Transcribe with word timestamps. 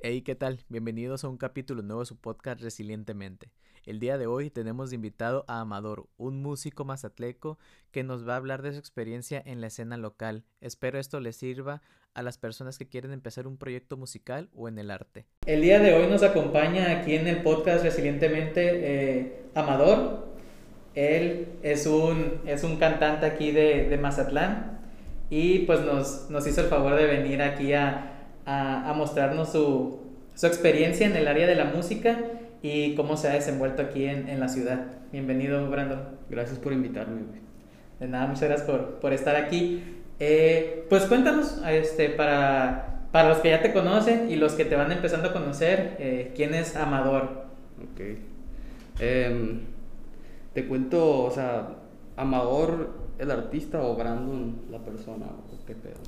Hey, 0.00 0.22
¿qué 0.22 0.36
tal? 0.36 0.60
Bienvenidos 0.68 1.24
a 1.24 1.28
un 1.28 1.38
capítulo 1.38 1.82
nuevo 1.82 2.02
de 2.02 2.06
su 2.06 2.16
podcast 2.16 2.60
Resilientemente. 2.60 3.50
El 3.84 3.98
día 3.98 4.16
de 4.16 4.28
hoy 4.28 4.48
tenemos 4.48 4.90
de 4.90 4.94
invitado 4.94 5.44
a 5.48 5.58
Amador, 5.58 6.06
un 6.16 6.40
músico 6.40 6.84
mazatleco 6.84 7.58
que 7.90 8.04
nos 8.04 8.26
va 8.26 8.34
a 8.34 8.36
hablar 8.36 8.62
de 8.62 8.72
su 8.72 8.78
experiencia 8.78 9.42
en 9.44 9.60
la 9.60 9.66
escena 9.66 9.96
local. 9.96 10.44
Espero 10.60 11.00
esto 11.00 11.18
les 11.18 11.34
sirva 11.34 11.82
a 12.14 12.22
las 12.22 12.38
personas 12.38 12.78
que 12.78 12.88
quieren 12.88 13.10
empezar 13.10 13.48
un 13.48 13.56
proyecto 13.56 13.96
musical 13.96 14.48
o 14.54 14.68
en 14.68 14.78
el 14.78 14.92
arte. 14.92 15.26
El 15.46 15.62
día 15.62 15.80
de 15.80 15.92
hoy 15.94 16.06
nos 16.06 16.22
acompaña 16.22 17.00
aquí 17.00 17.16
en 17.16 17.26
el 17.26 17.42
podcast 17.42 17.82
Resilientemente 17.82 18.70
eh, 18.70 19.42
Amador. 19.56 20.28
Él 20.94 21.48
es 21.64 21.86
un, 21.86 22.42
es 22.46 22.62
un 22.62 22.76
cantante 22.76 23.26
aquí 23.26 23.50
de, 23.50 23.88
de 23.88 23.98
Mazatlán 23.98 24.78
y 25.28 25.60
pues 25.60 25.80
nos, 25.80 26.30
nos 26.30 26.46
hizo 26.46 26.60
el 26.60 26.68
favor 26.68 26.94
de 26.94 27.04
venir 27.04 27.42
aquí 27.42 27.72
a, 27.72 28.14
a, 28.48 28.88
a 28.88 28.94
mostrarnos 28.94 29.52
su, 29.52 29.98
su, 30.34 30.46
experiencia 30.46 31.06
en 31.06 31.14
el 31.14 31.28
área 31.28 31.46
de 31.46 31.54
la 31.54 31.66
música 31.66 32.18
y 32.62 32.94
cómo 32.94 33.18
se 33.18 33.28
ha 33.28 33.34
desenvuelto 33.34 33.82
aquí 33.82 34.06
en, 34.06 34.26
en 34.28 34.40
la 34.40 34.48
ciudad. 34.48 34.86
Bienvenido, 35.12 35.68
Brandon. 35.70 36.00
Gracias 36.30 36.58
por 36.58 36.72
invitarme. 36.72 37.20
De 38.00 38.08
nada, 38.08 38.26
muchas 38.26 38.48
gracias 38.48 38.66
por, 38.66 39.00
por 39.00 39.12
estar 39.12 39.36
aquí. 39.36 39.82
Eh, 40.18 40.86
pues 40.88 41.04
cuéntanos, 41.04 41.60
este, 41.68 42.08
para, 42.08 43.04
para 43.12 43.28
los 43.28 43.38
que 43.38 43.50
ya 43.50 43.60
te 43.60 43.74
conocen 43.74 44.30
y 44.30 44.36
los 44.36 44.54
que 44.54 44.64
te 44.64 44.76
van 44.76 44.92
empezando 44.92 45.28
a 45.28 45.32
conocer, 45.34 45.96
eh, 45.98 46.32
¿quién 46.34 46.54
es 46.54 46.74
Amador? 46.74 47.44
Ok. 47.92 48.00
Eh, 49.00 49.60
te 50.54 50.66
cuento, 50.66 51.24
o 51.24 51.30
sea, 51.30 51.68
Amador, 52.16 52.94
el 53.18 53.30
artista 53.30 53.82
o 53.82 53.94
Brandon, 53.94 54.62
la 54.70 54.78
persona, 54.78 55.26
o 55.26 55.66
qué 55.66 55.74
pedo. 55.74 56.00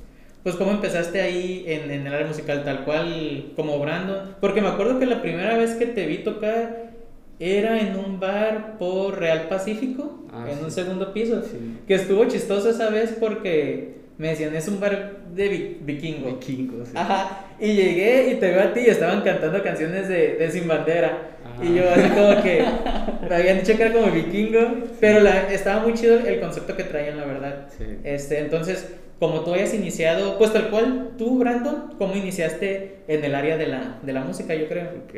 Pues 0.43 0.55
cómo 0.55 0.71
empezaste 0.71 1.21
ahí 1.21 1.63
en, 1.67 1.91
en 1.91 2.07
el 2.07 2.13
área 2.13 2.25
musical, 2.27 2.63
tal 2.63 2.83
cual 2.83 3.51
como 3.55 3.77
Brandon. 3.79 4.35
Porque 4.41 4.61
me 4.61 4.69
acuerdo 4.69 4.97
que 4.99 5.05
la 5.05 5.21
primera 5.21 5.55
vez 5.57 5.75
que 5.75 5.85
te 5.85 6.05
vi 6.07 6.19
tocar 6.19 6.91
era 7.39 7.79
en 7.79 7.95
un 7.95 8.19
bar 8.19 8.77
por 8.77 9.19
Real 9.19 9.47
Pacífico, 9.49 10.17
Ah, 10.33 10.45
en 10.49 10.57
sí. 10.59 10.63
un 10.63 10.71
segundo 10.71 11.11
piso. 11.13 11.41
Sí. 11.43 11.57
Que 11.87 11.95
estuvo 11.95 12.25
chistoso 12.25 12.69
esa 12.69 12.89
vez 12.89 13.15
porque 13.19 13.95
me 14.17 14.29
decían, 14.29 14.55
es 14.55 14.67
un 14.67 14.79
bar 14.79 15.17
de 15.35 15.47
vi- 15.49 15.77
vikingo. 15.81 16.27
Vikingos. 16.27 16.87
sí. 16.89 16.93
Ajá, 16.97 17.47
y 17.59 17.73
llegué 17.73 18.31
y 18.31 18.35
te 18.35 18.49
veo 18.49 18.61
a 18.61 18.73
ti 18.73 18.81
y 18.81 18.89
estaban 18.89 19.21
cantando 19.21 19.61
canciones 19.61 20.07
de, 20.07 20.35
de 20.35 20.51
Sin 20.51 20.67
Bandera. 20.67 21.37
Ajá. 21.53 21.63
Y 21.65 21.75
yo 21.75 21.83
así 21.89 22.09
como 22.09 22.41
que 22.41 22.63
me 23.29 23.35
habían 23.35 23.59
dicho 23.59 23.75
que 23.75 23.83
era 23.83 23.93
como 23.93 24.11
vikingo, 24.11 24.59
pero 24.99 25.19
la, 25.19 25.51
estaba 25.51 25.81
muy 25.83 25.93
chido 25.93 26.17
el 26.19 26.39
concepto 26.39 26.75
que 26.77 26.83
traían, 26.83 27.17
la 27.17 27.25
verdad. 27.25 27.67
Sí. 27.77 27.83
Este, 28.03 28.39
entonces, 28.39 28.87
como 29.21 29.41
tú 29.41 29.53
hayas 29.53 29.71
iniciado, 29.75 30.39
pues 30.39 30.51
tal 30.51 30.71
cual, 30.71 31.11
tú, 31.15 31.37
Brandon, 31.37 31.93
¿cómo 31.99 32.15
iniciaste 32.15 33.03
en 33.07 33.23
el 33.23 33.35
área 33.35 33.55
de 33.55 33.67
la, 33.67 33.99
de 34.01 34.13
la 34.13 34.23
música, 34.23 34.55
yo 34.55 34.67
creo? 34.67 34.89
Ok. 35.03 35.13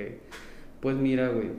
Pues 0.81 0.97
mira, 0.97 1.29
güey. 1.29 1.51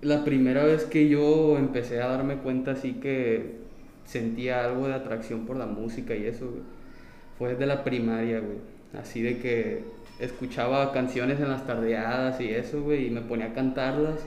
La 0.00 0.22
primera 0.22 0.62
vez 0.62 0.84
que 0.84 1.08
yo 1.08 1.58
empecé 1.58 2.00
a 2.00 2.06
darme 2.06 2.36
cuenta 2.36 2.70
así 2.70 2.92
que 2.92 3.56
sentía 4.04 4.64
algo 4.64 4.86
de 4.86 4.94
atracción 4.94 5.46
por 5.46 5.56
la 5.56 5.66
música 5.66 6.14
y 6.14 6.26
eso, 6.26 6.48
güey, 6.48 6.62
fue 7.36 7.48
desde 7.54 7.66
la 7.66 7.82
primaria, 7.82 8.38
güey. 8.38 8.58
Así 8.96 9.20
de 9.20 9.38
que 9.38 9.82
escuchaba 10.20 10.92
canciones 10.92 11.40
en 11.40 11.48
las 11.48 11.66
tardeadas 11.66 12.40
y 12.40 12.50
eso, 12.50 12.84
güey, 12.84 13.08
y 13.08 13.10
me 13.10 13.22
ponía 13.22 13.46
a 13.46 13.52
cantarlas. 13.52 14.20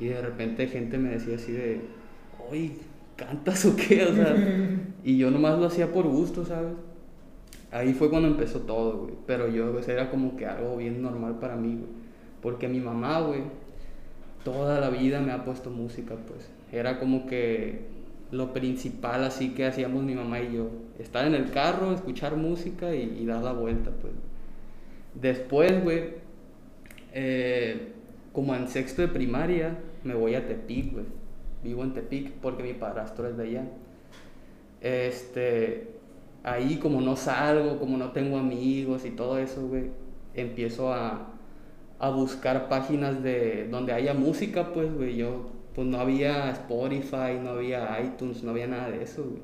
Y 0.00 0.06
de 0.06 0.22
repente 0.22 0.66
gente 0.66 0.96
me 0.96 1.10
decía 1.10 1.36
así 1.36 1.52
de, 1.52 1.82
oye, 2.50 2.72
¿cantas 3.16 3.66
o 3.66 3.76
qué? 3.76 4.02
O 4.06 4.14
sea, 4.14 4.34
y 5.04 5.18
yo 5.18 5.30
nomás 5.30 5.58
lo 5.58 5.66
hacía 5.66 5.92
por 5.92 6.06
gusto, 6.06 6.46
¿sabes? 6.46 6.85
Ahí 7.76 7.92
fue 7.92 8.08
cuando 8.08 8.28
empezó 8.28 8.60
todo, 8.60 8.98
güey. 9.02 9.14
Pero 9.26 9.48
yo, 9.48 9.72
pues, 9.72 9.86
era 9.88 10.10
como 10.10 10.36
que 10.36 10.46
algo 10.46 10.76
bien 10.76 11.02
normal 11.02 11.38
para 11.38 11.56
mí, 11.56 11.74
güey. 11.74 11.90
Porque 12.40 12.68
mi 12.68 12.80
mamá, 12.80 13.20
güey, 13.20 13.42
toda 14.44 14.80
la 14.80 14.88
vida 14.90 15.20
me 15.20 15.32
ha 15.32 15.44
puesto 15.44 15.70
música, 15.70 16.14
pues. 16.26 16.48
Era 16.72 16.98
como 16.98 17.26
que 17.26 17.86
lo 18.30 18.52
principal 18.52 19.24
así 19.24 19.50
que 19.54 19.66
hacíamos 19.66 20.04
mi 20.04 20.14
mamá 20.14 20.40
y 20.40 20.54
yo. 20.54 20.70
Estar 20.98 21.26
en 21.26 21.34
el 21.34 21.50
carro, 21.50 21.92
escuchar 21.92 22.36
música 22.36 22.94
y, 22.94 23.18
y 23.20 23.26
dar 23.26 23.42
la 23.42 23.52
vuelta, 23.52 23.90
pues. 24.00 24.14
Después, 25.14 25.82
güey, 25.82 26.14
eh, 27.12 27.92
como 28.32 28.54
en 28.54 28.68
sexto 28.68 29.02
de 29.02 29.08
primaria, 29.08 29.78
me 30.02 30.14
voy 30.14 30.34
a 30.34 30.46
Tepic, 30.46 30.92
güey. 30.92 31.04
Vivo 31.62 31.82
en 31.84 31.92
Tepic 31.92 32.32
porque 32.40 32.62
mi 32.62 32.72
padrastro 32.72 33.28
es 33.28 33.36
de 33.36 33.42
allá. 33.44 33.64
Este, 34.80 35.95
ahí 36.46 36.76
como 36.76 37.00
no 37.00 37.16
salgo, 37.16 37.78
como 37.78 37.98
no 37.98 38.12
tengo 38.12 38.38
amigos 38.38 39.04
y 39.04 39.10
todo 39.10 39.38
eso, 39.38 39.66
güey, 39.66 39.90
empiezo 40.34 40.92
a, 40.94 41.28
a 41.98 42.10
buscar 42.10 42.68
páginas 42.68 43.22
de 43.22 43.66
donde 43.68 43.92
haya 43.92 44.14
música, 44.14 44.72
pues, 44.72 44.94
güey, 44.94 45.16
yo, 45.16 45.50
pues 45.74 45.88
no 45.88 45.98
había 45.98 46.50
Spotify, 46.52 47.38
no 47.42 47.50
había 47.50 48.00
iTunes, 48.00 48.44
no 48.44 48.52
había 48.52 48.68
nada 48.68 48.90
de 48.90 49.02
eso, 49.02 49.24
güey. 49.24 49.42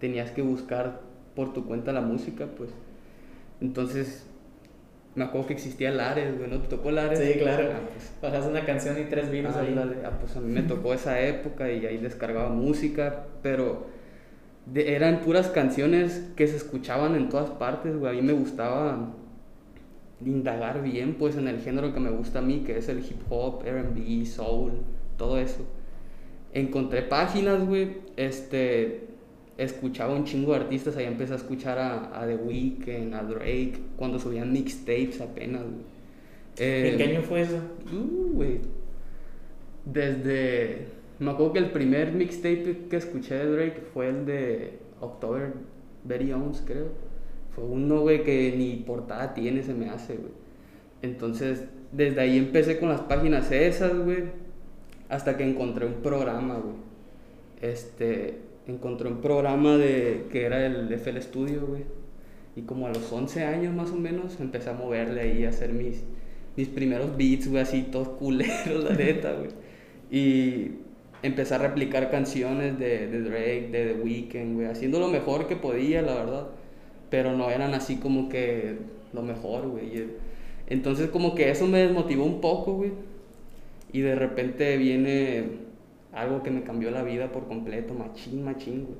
Tenías 0.00 0.30
que 0.30 0.40
buscar 0.40 1.02
por 1.36 1.52
tu 1.52 1.66
cuenta 1.66 1.92
la 1.92 2.00
música, 2.00 2.46
pues. 2.56 2.70
Entonces, 3.60 4.26
me 5.14 5.24
acuerdo 5.24 5.48
que 5.48 5.52
existía 5.52 5.90
Lares, 5.90 6.38
güey, 6.38 6.48
¿no 6.50 6.60
te 6.60 6.68
tocó 6.68 6.90
Lares? 6.90 7.18
Sí, 7.18 7.38
claro. 7.38 7.72
Ah, 7.74 7.80
pues, 7.92 8.10
Bajas 8.22 8.46
una 8.46 8.64
canción 8.64 8.98
y 8.98 9.04
tres 9.04 9.30
virus 9.30 9.54
ahí. 9.54 9.78
Ah, 10.02 10.12
pues 10.18 10.34
a 10.34 10.40
mí 10.40 10.50
me 10.50 10.62
tocó 10.62 10.94
esa 10.94 11.20
época 11.20 11.70
y 11.70 11.84
ahí 11.84 11.98
descargaba 11.98 12.48
música, 12.48 13.26
pero 13.42 13.97
de- 14.72 14.94
eran 14.94 15.20
puras 15.20 15.48
canciones 15.48 16.30
que 16.36 16.46
se 16.46 16.56
escuchaban 16.56 17.14
en 17.14 17.28
todas 17.28 17.50
partes, 17.50 17.96
güey. 17.96 18.12
A 18.18 18.20
mí 18.20 18.26
me 18.26 18.32
gustaba 18.34 19.14
indagar 20.24 20.82
bien, 20.82 21.14
pues, 21.14 21.36
en 21.36 21.48
el 21.48 21.60
género 21.60 21.92
que 21.94 22.00
me 22.00 22.10
gusta 22.10 22.40
a 22.40 22.42
mí, 22.42 22.62
que 22.66 22.76
es 22.78 22.88
el 22.88 22.98
hip 22.98 23.20
hop, 23.30 23.62
R&B, 23.64 24.26
soul, 24.26 24.72
todo 25.16 25.38
eso. 25.38 25.64
Encontré 26.52 27.02
páginas, 27.02 27.64
güey, 27.66 27.98
este, 28.16 29.06
escuchaba 29.58 30.14
un 30.14 30.24
chingo 30.24 30.52
de 30.52 30.58
artistas, 30.60 30.96
ahí 30.96 31.04
empecé 31.04 31.34
a 31.34 31.36
escuchar 31.36 31.78
a, 31.78 32.20
a 32.20 32.26
The 32.26 32.36
Weeknd, 32.36 33.14
a 33.14 33.22
Drake, 33.22 33.74
cuando 33.96 34.18
subían 34.18 34.52
mixtapes 34.52 35.20
apenas, 35.20 35.62
güey. 35.62 35.98
Eh, 36.58 36.90
¿En 36.92 36.96
qué 36.98 37.04
año 37.04 37.22
fue 37.22 37.42
eso? 37.42 37.60
Uh, 37.92 38.32
güey. 38.32 38.58
Desde. 39.84 40.97
Me 41.18 41.30
acuerdo 41.32 41.52
que 41.54 41.58
el 41.58 41.70
primer 41.70 42.12
mixtape 42.12 42.86
que 42.88 42.96
escuché 42.96 43.34
de 43.34 43.50
Drake 43.50 43.80
fue 43.92 44.08
el 44.08 44.24
de 44.24 44.78
October 45.00 45.52
Very 46.04 46.32
Owns, 46.32 46.62
creo. 46.64 46.88
Fue 47.54 47.64
uno, 47.64 48.02
güey, 48.02 48.22
que 48.22 48.54
ni 48.56 48.76
portada 48.76 49.34
tiene, 49.34 49.62
se 49.62 49.74
me 49.74 49.90
hace, 49.90 50.16
güey. 50.16 50.32
Entonces, 51.02 51.64
desde 51.92 52.20
ahí 52.20 52.38
empecé 52.38 52.78
con 52.78 52.88
las 52.88 53.00
páginas 53.00 53.50
esas, 53.50 53.96
güey. 53.98 54.24
Hasta 55.08 55.36
que 55.36 55.44
encontré 55.44 55.86
un 55.86 55.94
programa, 55.94 56.54
güey. 56.54 56.76
Este. 57.60 58.38
Encontré 58.66 59.08
un 59.08 59.22
programa 59.22 59.76
de 59.76 60.26
que 60.30 60.44
era 60.44 60.66
el 60.66 60.92
FL 60.92 61.20
Studio, 61.22 61.66
güey. 61.66 61.84
Y 62.54 62.62
como 62.62 62.86
a 62.86 62.90
los 62.90 63.10
11 63.10 63.44
años 63.44 63.74
más 63.74 63.90
o 63.90 63.96
menos 63.96 64.38
empecé 64.40 64.70
a 64.70 64.74
moverle 64.74 65.22
ahí, 65.22 65.44
a 65.44 65.48
hacer 65.48 65.72
mis, 65.72 66.02
mis 66.56 66.68
primeros 66.68 67.16
beats, 67.16 67.48
güey, 67.48 67.62
así 67.62 67.84
todos 67.90 68.08
culeros, 68.08 68.84
la 68.84 68.94
neta, 68.94 69.32
güey. 69.32 69.50
Y 70.10 70.72
empecé 71.22 71.54
a 71.54 71.58
replicar 71.58 72.10
canciones 72.10 72.78
de, 72.78 73.08
de 73.08 73.22
Drake, 73.22 73.68
de 73.72 73.94
The 73.94 74.00
Weeknd, 74.02 74.54
güey, 74.54 74.66
haciendo 74.68 75.00
lo 75.00 75.08
mejor 75.08 75.46
que 75.48 75.56
podía, 75.56 76.02
la 76.02 76.14
verdad. 76.14 76.48
Pero 77.10 77.36
no 77.36 77.50
eran 77.50 77.74
así 77.74 77.96
como 77.96 78.28
que 78.28 78.78
lo 79.12 79.22
mejor, 79.22 79.68
güey. 79.68 80.06
Entonces 80.68 81.10
como 81.10 81.34
que 81.34 81.50
eso 81.50 81.66
me 81.66 81.78
desmotivó 81.78 82.24
un 82.24 82.40
poco, 82.40 82.74
güey. 82.74 82.92
Y 83.92 84.00
de 84.00 84.14
repente 84.14 84.76
viene 84.76 85.44
algo 86.12 86.42
que 86.42 86.50
me 86.50 86.62
cambió 86.62 86.90
la 86.90 87.02
vida 87.02 87.32
por 87.32 87.48
completo, 87.48 87.94
machín, 87.94 88.44
machín, 88.44 88.84
güey. 88.84 88.98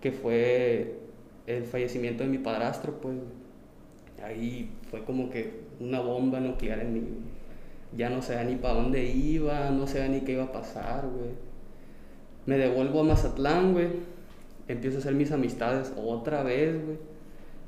Que 0.00 0.12
fue 0.12 0.98
el 1.46 1.64
fallecimiento 1.64 2.24
de 2.24 2.30
mi 2.30 2.38
padrastro, 2.38 3.00
pues. 3.00 3.16
Ahí 4.24 4.70
fue 4.90 5.04
como 5.04 5.28
que 5.28 5.64
una 5.80 6.00
bomba 6.00 6.40
nuclear 6.40 6.80
en 6.80 6.94
mí. 6.94 7.00
güey. 7.00 7.33
Ya 7.96 8.10
no 8.10 8.22
sabía 8.22 8.44
ni 8.44 8.56
para 8.56 8.74
dónde 8.74 9.04
iba, 9.04 9.70
no 9.70 9.86
sabía 9.86 10.08
ni 10.08 10.20
qué 10.20 10.32
iba 10.32 10.44
a 10.44 10.52
pasar, 10.52 11.06
güey. 11.06 11.30
Me 12.46 12.58
devuelvo 12.58 13.00
a 13.00 13.04
Mazatlán, 13.04 13.72
güey. 13.72 13.88
Empiezo 14.68 14.96
a 14.96 15.00
hacer 15.00 15.14
mis 15.14 15.32
amistades 15.32 15.92
otra 15.96 16.42
vez, 16.42 16.84
güey. 16.84 16.98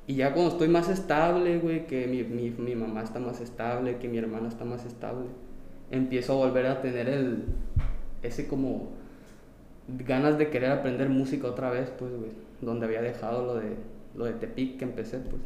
Y 0.06 0.14
ya 0.16 0.32
cuando 0.32 0.52
estoy 0.52 0.68
más 0.68 0.88
estable, 0.88 1.58
güey, 1.58 1.86
que 1.86 2.06
mi, 2.06 2.22
mi, 2.22 2.50
mi 2.50 2.76
mamá 2.76 3.02
está 3.02 3.18
más 3.18 3.40
estable, 3.40 3.96
que 3.98 4.08
mi 4.08 4.18
hermana 4.18 4.48
está 4.48 4.64
más 4.64 4.84
estable, 4.84 5.26
empiezo 5.90 6.34
a 6.34 6.46
volver 6.46 6.66
a 6.66 6.80
tener 6.80 7.08
el, 7.08 7.44
ese 8.22 8.46
como 8.46 8.90
ganas 9.88 10.38
de 10.38 10.48
querer 10.48 10.70
aprender 10.70 11.08
música 11.08 11.48
otra 11.48 11.70
vez, 11.70 11.90
pues, 11.98 12.12
güey, 12.12 12.30
donde 12.60 12.86
había 12.86 13.02
dejado 13.02 13.44
lo 13.44 13.54
de, 13.56 13.74
lo 14.14 14.26
de 14.26 14.32
Tepic 14.34 14.78
que 14.78 14.84
empecé, 14.84 15.18
pues. 15.18 15.42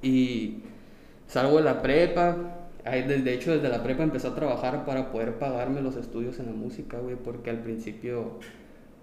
Y 0.00 0.62
salgo 1.26 1.56
de 1.56 1.64
la 1.64 1.82
prepa, 1.82 2.65
de 2.86 3.34
hecho 3.34 3.52
desde 3.52 3.68
la 3.68 3.82
prepa 3.82 4.04
empecé 4.04 4.28
a 4.28 4.34
trabajar 4.34 4.84
para 4.84 5.10
poder 5.10 5.38
pagarme 5.38 5.82
los 5.82 5.96
estudios 5.96 6.38
en 6.38 6.46
la 6.46 6.52
música, 6.52 6.98
güey, 6.98 7.16
porque 7.16 7.50
al 7.50 7.60
principio 7.60 8.38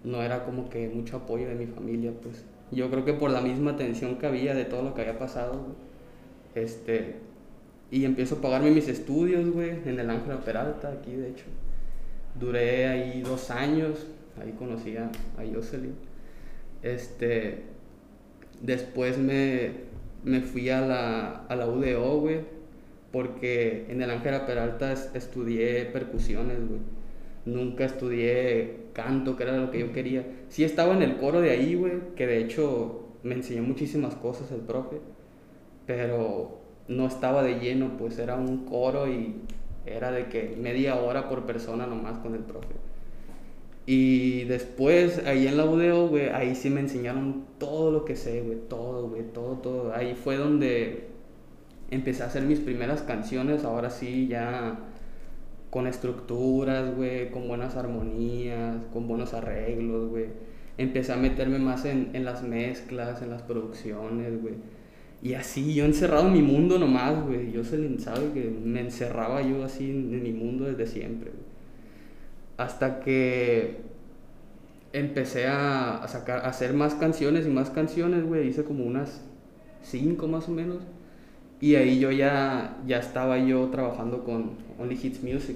no 0.04 0.22
era 0.22 0.46
como 0.46 0.70
que 0.70 0.88
mucho 0.90 1.18
apoyo 1.18 1.48
de 1.48 1.56
mi 1.56 1.66
familia, 1.66 2.12
pues. 2.22 2.46
Yo 2.72 2.90
creo 2.90 3.06
que 3.06 3.14
por 3.14 3.30
la 3.30 3.42
misma 3.42 3.76
tensión 3.76 4.18
que 4.18 4.26
había 4.26 4.56
de 4.56 4.66
todo 4.66 4.84
lo 4.84 4.94
que 4.94 5.02
había 5.02 5.20
pasado, 5.20 5.60
güey, 5.60 5.76
este, 6.56 7.16
y 7.92 8.06
empiezo 8.06 8.36
a 8.36 8.42
pagarme 8.42 8.72
mis 8.72 8.88
estudios, 8.88 9.50
güey, 9.52 9.72
en 9.86 10.00
el 10.00 10.10
Ángela 10.10 10.40
Peralta, 10.40 10.92
aquí 10.92 11.12
de 11.12 11.30
hecho. 11.30 11.46
Duré 12.40 12.88
ahí 12.88 13.22
dos 13.22 13.52
años, 13.52 14.08
ahí 14.42 14.54
conocí 14.54 14.98
a, 14.98 15.06
a 15.38 15.54
Jocelyn. 15.54 15.94
Este, 16.82 17.64
después 18.62 19.18
me, 19.18 19.72
me 20.24 20.42
fui 20.42 20.70
a 20.70 20.82
la, 20.82 21.46
a 21.48 21.56
la 21.56 21.68
UDO, 21.68 22.22
güey, 22.22 22.40
porque 23.14 23.86
en 23.90 24.02
el 24.02 24.10
Ángela 24.10 24.48
Peralta 24.48 24.92
estudié 24.92 25.86
percusiones, 25.86 26.68
güey. 26.68 26.82
Nunca 27.46 27.86
estudié 27.86 28.88
canto, 28.94 29.38
que 29.38 29.44
era 29.44 29.56
lo 29.56 29.70
que 29.70 29.80
yo 29.80 29.94
quería. 29.94 30.26
Sí 30.50 30.64
estaba 30.64 30.96
en 30.96 31.04
el 31.04 31.18
coro 31.18 31.40
de 31.40 31.52
ahí, 31.52 31.76
güey, 31.76 31.94
que 32.16 32.26
de 32.26 32.40
hecho 32.40 33.10
me 33.22 33.36
enseñó 33.36 33.62
muchísimas 33.62 34.16
cosas 34.16 34.52
el 34.52 34.62
profe, 34.62 34.98
pero 35.86 36.58
no 36.88 37.06
estaba 37.06 37.44
de 37.44 37.60
lleno, 37.60 37.98
pues 38.00 38.18
era 38.18 38.36
un 38.36 38.66
coro 38.66 39.08
y 39.08 39.36
era 39.86 40.12
de 40.12 40.26
que 40.26 40.58
media 40.60 40.96
hora 40.96 41.30
por 41.30 41.46
persona 41.46 41.86
nomás 41.86 42.18
con 42.18 42.34
el 42.34 42.42
profe. 42.42 42.74
Y 43.86 44.46
después, 44.46 45.24
ahí 45.28 45.46
en 45.46 45.58
la 45.58 45.66
UDO, 45.66 46.08
güey, 46.08 46.30
ahí 46.30 46.56
sí 46.56 46.72
me 46.72 46.80
enseñaron 46.80 47.46
todo 47.60 47.92
lo 47.92 48.06
que 48.06 48.16
sé, 48.16 48.42
güey, 48.42 48.58
todo, 48.68 49.08
güey, 49.10 49.22
todo, 49.34 49.58
todo. 49.58 49.94
Ahí 49.94 50.16
fue 50.16 50.38
donde 50.38 51.13
empecé 51.94 52.24
a 52.24 52.28
hacer 52.28 52.44
mis 52.44 52.60
primeras 52.60 53.02
canciones, 53.02 53.64
ahora 53.64 53.90
sí, 53.90 54.28
ya 54.28 54.80
con 55.70 55.88
estructuras, 55.88 56.96
güey, 56.96 57.32
con 57.32 57.48
buenas 57.48 57.76
armonías, 57.76 58.78
con 58.94 59.08
buenos 59.08 59.34
arreglos, 59.34 60.10
güey. 60.10 60.28
Empecé 60.78 61.14
a 61.14 61.18
meterme 61.18 61.60
más 61.60 61.86
en, 61.86 62.12
en 62.14 62.26
las 62.26 62.44
mezclas, 62.44 63.22
en 63.22 63.30
las 63.30 63.42
producciones, 63.42 64.42
güey. 64.42 64.56
Y 65.24 65.36
así, 65.36 65.74
yo 65.74 65.86
encerrado 65.86 66.28
en 66.28 66.34
mi 66.34 66.42
mundo 66.42 66.78
nomás, 66.78 67.26
güey. 67.26 67.52
Yo 67.54 67.64
se 67.64 67.98
sabe 68.00 68.34
que 68.34 68.50
me 68.50 68.82
encerraba 68.82 69.42
yo 69.42 69.64
así 69.64 69.90
en, 69.90 70.22
mi 70.22 70.34
mundo 70.34 70.66
desde 70.66 70.86
siempre. 70.86 71.32
Hasta 72.58 73.00
que 73.00 73.78
empecé 74.92 75.48
a, 75.48 76.06
sacar, 76.10 76.40
a 76.40 76.50
hacer 76.50 76.74
más 76.74 76.96
canciones 76.96 77.48
y 77.48 77.50
más 77.50 77.70
canciones, 77.70 78.26
güey. 78.26 78.50
Hice 78.50 78.66
como 78.66 78.84
unas 78.84 79.24
cinco 79.82 80.28
más 80.28 80.50
o 80.50 80.52
menos. 80.52 80.80
Y 81.64 81.78
ahí 81.78 81.98
yo 81.98 82.12
ya, 82.12 82.76
ya 82.86 82.98
estaba 83.00 83.38
yo 83.38 83.70
trabajando 83.70 84.26
con 84.26 84.58
Only 84.78 85.00
Hits 85.02 85.24
Music. 85.24 85.56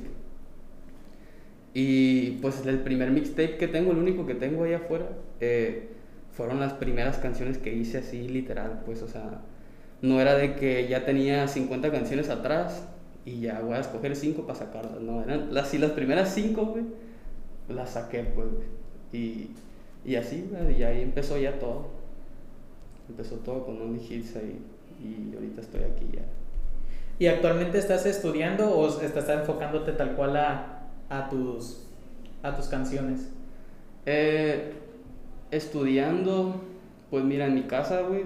Y 1.73 2.37
pues 2.41 2.65
el 2.65 2.79
primer 2.79 3.11
mixtape 3.11 3.57
que 3.57 3.67
tengo, 3.67 3.91
el 3.91 3.97
único 3.97 4.25
que 4.25 4.33
tengo 4.33 4.63
ahí 4.63 4.71
afuera, 4.71 5.09
eh, 5.41 5.89
fueron 6.31 6.61
las 6.61 6.71
primeras 6.71 7.17
canciones 7.17 7.57
que 7.57 7.73
hice 7.73 7.97
así 7.97 8.25
literal, 8.29 8.83
pues 8.85 9.01
o 9.01 9.09
sea, 9.09 9.41
no 10.01 10.21
era 10.21 10.35
de 10.35 10.55
que 10.55 10.87
ya 10.87 11.03
tenía 11.03 11.45
50 11.45 11.91
canciones 11.91 12.29
atrás 12.29 12.87
y 13.25 13.41
ya 13.41 13.59
voy 13.59 13.73
a 13.73 13.81
escoger 13.81 14.15
5 14.15 14.43
para 14.43 14.59
sacarlas, 14.59 15.01
no, 15.01 15.21
eran 15.21 15.53
las, 15.53 15.73
las 15.73 15.91
primeras 15.91 16.33
5, 16.33 16.65
güey, 16.67 16.85
las 17.67 17.89
saqué, 17.89 18.23
pues, 18.23 18.47
Y, 19.11 19.49
y 20.05 20.15
así, 20.15 20.49
y 20.69 20.83
ahí 20.83 21.01
empezó 21.01 21.37
ya 21.37 21.59
todo. 21.59 21.89
Empezó 23.09 23.35
todo 23.39 23.65
con 23.65 23.81
Only 23.81 24.01
Hits 24.09 24.37
ahí 24.37 24.57
y 24.99 25.35
ahorita 25.35 25.61
estoy 25.61 25.83
aquí 25.83 26.07
ya. 26.13 26.23
¿Y 27.19 27.27
actualmente 27.27 27.79
estás 27.79 28.05
estudiando 28.05 28.69
o 28.69 29.01
estás 29.01 29.27
enfocándote 29.29 29.93
tal 29.93 30.15
cual 30.15 30.37
a, 30.37 30.87
a 31.09 31.29
tus, 31.29 31.87
a 32.43 32.55
tus 32.55 32.67
canciones? 32.67 33.29
Eh, 34.05 34.73
estudiando, 35.49 36.61
pues 37.09 37.23
mira, 37.23 37.47
en 37.47 37.55
mi 37.55 37.63
casa, 37.63 38.01
güey, 38.01 38.23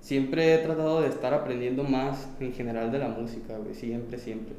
siempre 0.00 0.54
he 0.54 0.58
tratado 0.58 1.02
de 1.02 1.08
estar 1.08 1.34
aprendiendo 1.34 1.84
más 1.84 2.28
en 2.40 2.52
general 2.54 2.90
de 2.90 2.98
la 2.98 3.08
música, 3.08 3.58
güey, 3.58 3.74
siempre, 3.74 4.18
siempre. 4.18 4.54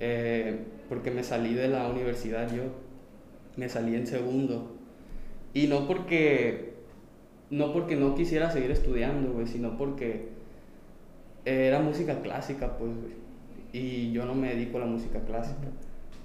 Eh, 0.00 0.58
porque 0.88 1.10
me 1.10 1.22
salí 1.22 1.54
de 1.54 1.68
la 1.68 1.88
universidad 1.88 2.52
yo, 2.52 2.64
me 3.56 3.68
salí 3.68 3.94
en 3.94 4.06
segundo. 4.06 4.72
Y 5.54 5.68
no 5.68 5.86
porque 5.86 6.68
no 7.50 7.72
porque 7.72 7.96
no 7.96 8.14
quisiera 8.14 8.50
seguir 8.50 8.70
estudiando, 8.70 9.32
güey, 9.32 9.46
sino 9.46 9.78
porque 9.78 10.28
era 11.48 11.80
música 11.80 12.20
clásica, 12.20 12.76
pues, 12.78 12.90
Y 13.72 14.12
yo 14.12 14.24
no 14.24 14.34
me 14.34 14.54
dedico 14.54 14.78
a 14.78 14.80
la 14.80 14.86
música 14.86 15.20
clásica. 15.20 15.68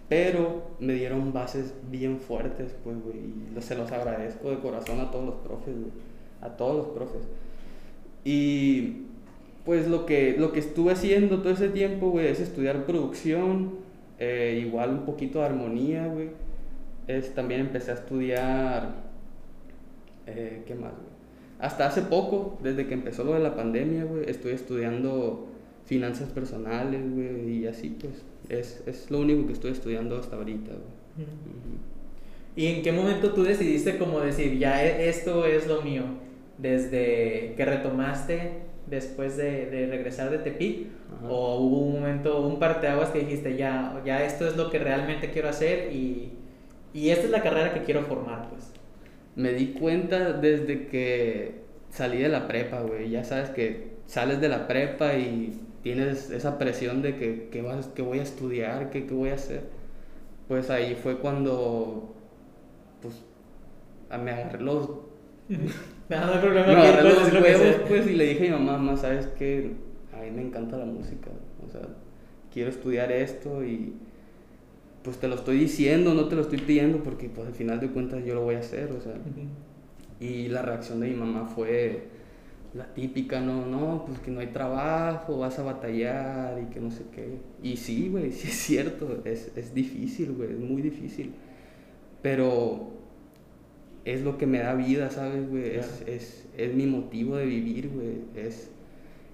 Pero 0.10 0.72
me 0.80 0.94
dieron 0.94 1.34
bases 1.34 1.74
bien 1.90 2.20
fuertes, 2.20 2.76
pues, 2.84 3.02
güey. 3.02 3.18
Y 3.18 3.62
se 3.62 3.76
los 3.76 3.92
agradezco 3.92 4.50
de 4.50 4.60
corazón 4.60 5.00
a 5.00 5.12
todos 5.12 5.26
los 5.26 5.36
profes, 5.36 5.76
güey. 5.76 5.92
A 6.42 6.50
todos 6.50 6.76
los 6.78 6.88
profes. 6.88 7.22
Y 8.26 9.04
pues 9.66 9.88
lo 9.88 10.06
que, 10.06 10.36
lo 10.38 10.52
que 10.52 10.60
estuve 10.60 10.92
haciendo 10.92 11.42
todo 11.42 11.54
ese 11.54 11.70
tiempo, 11.70 12.10
güey, 12.10 12.28
es 12.28 12.40
estudiar 12.40 12.86
producción, 12.86 13.76
eh, 14.20 14.62
igual 14.66 14.90
un 14.92 15.06
poquito 15.06 15.40
de 15.40 15.46
armonía, 15.46 16.08
güey. 16.08 16.30
Es, 17.08 17.34
también 17.34 17.62
empecé 17.62 17.92
a 17.92 17.96
estudiar, 17.96 18.96
eh, 20.28 20.64
¿qué 20.66 20.76
más, 20.76 20.94
güey? 20.94 21.13
Hasta 21.64 21.88
hace 21.88 22.02
poco, 22.02 22.60
desde 22.62 22.88
que 22.88 22.94
empezó 22.94 23.24
lo 23.24 23.36
de 23.36 23.40
la 23.40 23.56
pandemia, 23.56 24.04
güey, 24.04 24.30
estoy 24.30 24.52
estudiando 24.52 25.48
finanzas 25.86 26.28
personales, 26.28 27.02
güey, 27.10 27.60
y 27.60 27.68
así, 27.68 27.96
pues, 28.02 28.22
es, 28.50 28.84
es, 28.86 29.10
lo 29.10 29.20
único 29.20 29.48
que 29.48 29.54
estoy 29.54 29.72
estudiando 29.72 30.18
hasta 30.18 30.36
ahorita, 30.36 30.72
güey. 30.72 31.26
¿Y 32.58 32.68
en 32.68 32.84
qué 32.84 32.92
momento 32.92 33.32
tú 33.32 33.44
decidiste 33.44 33.98
como 33.98 34.20
decir, 34.20 34.60
ya 34.60 34.86
e, 34.86 35.08
esto 35.08 35.46
es 35.46 35.66
lo 35.66 35.82
mío? 35.82 36.04
Desde 36.58 37.54
que 37.56 37.64
retomaste 37.66 38.64
después 38.88 39.38
de, 39.38 39.68
de 39.68 39.88
regresar 39.88 40.32
de 40.32 40.40
Tepic, 40.40 40.88
o 41.26 41.60
hubo 41.60 41.78
un 41.78 41.94
momento, 41.94 42.46
un 42.46 42.60
parteaguas 42.60 43.12
que 43.12 43.20
dijiste, 43.20 43.56
ya, 43.56 44.02
ya 44.06 44.26
esto 44.26 44.46
es 44.46 44.58
lo 44.58 44.70
que 44.70 44.80
realmente 44.80 45.32
quiero 45.32 45.48
hacer 45.48 45.94
y, 45.94 46.34
y 46.94 47.12
esta 47.12 47.24
es 47.24 47.32
la 47.32 47.42
carrera 47.42 47.74
que 47.74 47.84
quiero 47.84 48.02
formar, 48.02 48.50
pues 48.50 48.74
me 49.36 49.54
di 49.54 49.74
cuenta 49.74 50.34
desde 50.34 50.88
que 50.88 51.64
salí 51.90 52.20
de 52.20 52.30
la 52.30 52.48
prepa, 52.48 52.82
güey. 52.82 53.10
Ya 53.10 53.24
sabes 53.24 53.50
que 53.50 53.94
sales 54.06 54.42
de 54.42 54.50
la 54.50 54.68
prepa 54.68 55.16
y 55.16 55.60
tienes 55.82 56.30
esa 56.30 56.58
presión 56.58 57.02
de 57.02 57.16
que, 57.18 57.50
que, 57.50 57.62
vas, 57.62 57.88
que 57.88 58.02
voy 58.02 58.20
a 58.20 58.24
estudiar, 58.24 58.90
que, 58.90 59.06
que 59.06 59.14
voy 59.14 59.30
a 59.30 59.36
hacer. 59.36 59.64
Pues 60.48 60.70
ahí 60.70 60.96
fue 61.02 61.18
cuando, 61.18 62.16
pues, 63.02 63.22
me 64.18 64.32
agarré 64.32 64.62
los... 64.62 64.90
me 66.10 66.16
agarré 66.16 67.04
los 67.04 67.34
huevos, 67.34 67.76
pues, 67.88 68.08
y 68.08 68.14
le 68.14 68.28
dije 68.28 68.50
a 68.50 68.58
mi 68.58 68.66
mamá, 68.66 68.78
mamá, 68.78 68.98
¿sabes 68.98 69.28
qué? 69.38 69.72
A 70.14 70.22
mí 70.22 70.32
me 70.32 70.42
encanta 70.42 70.78
la 70.78 70.86
música, 70.86 71.32
o 71.66 71.70
sea, 71.72 71.82
quiero 72.52 72.70
estudiar 72.70 73.12
esto 73.12 73.64
y 73.64 73.94
pues 75.04 75.18
te 75.18 75.28
lo 75.28 75.36
estoy 75.36 75.58
diciendo, 75.60 76.14
no 76.14 76.28
te 76.28 76.36
lo 76.36 76.42
estoy 76.42 76.60
pidiendo 76.60 77.04
porque 77.04 77.30
pues 77.30 77.48
al 77.48 77.54
final 77.54 77.80
de 77.80 77.90
cuentas 77.90 78.24
yo 78.26 78.34
lo 78.36 78.42
voy 78.42 78.56
a 78.56 78.60
hacer, 78.60 78.92
o 78.92 79.02
sea. 79.02 79.14
Y 80.20 80.48
la 80.48 80.62
reacción 80.62 81.02
de 81.02 81.10
mi 81.10 81.16
mamá 81.16 81.46
fue 81.46 82.08
la 82.74 82.94
típica, 82.94 83.40
no, 83.42 83.66
no, 83.66 84.06
pues 84.06 84.20
que 84.20 84.32
no 84.32 84.40
hay 84.40 84.48
trabajo, 84.48 85.38
vas 85.38 85.60
a 85.60 85.64
batallar 85.64 86.60
y 86.62 86.74
que 86.74 86.80
no 86.80 86.90
sé 86.90 87.04
qué. 87.14 87.38
Y 87.62 87.78
sí, 87.78 88.10
güey, 88.10 88.32
sí 88.32 88.48
es 88.48 88.56
cierto, 88.56 89.22
es, 89.26 89.52
es 89.56 89.74
difícil, 89.74 90.32
güey, 90.32 90.52
es 90.52 90.60
muy 90.60 90.82
difícil. 90.82 91.34
Pero 92.22 92.94
es 94.06 94.22
lo 94.22 94.38
que 94.38 94.48
me 94.48 94.60
da 94.60 94.74
vida, 94.76 95.10
¿sabes, 95.10 95.50
güey? 95.50 95.76
Es, 95.76 96.04
es, 96.08 96.48
es 96.58 96.74
mi 96.74 96.86
motivo 96.86 97.36
de 97.36 97.46
vivir, 97.46 97.90
güey. 97.90 98.22
Es, 98.36 98.70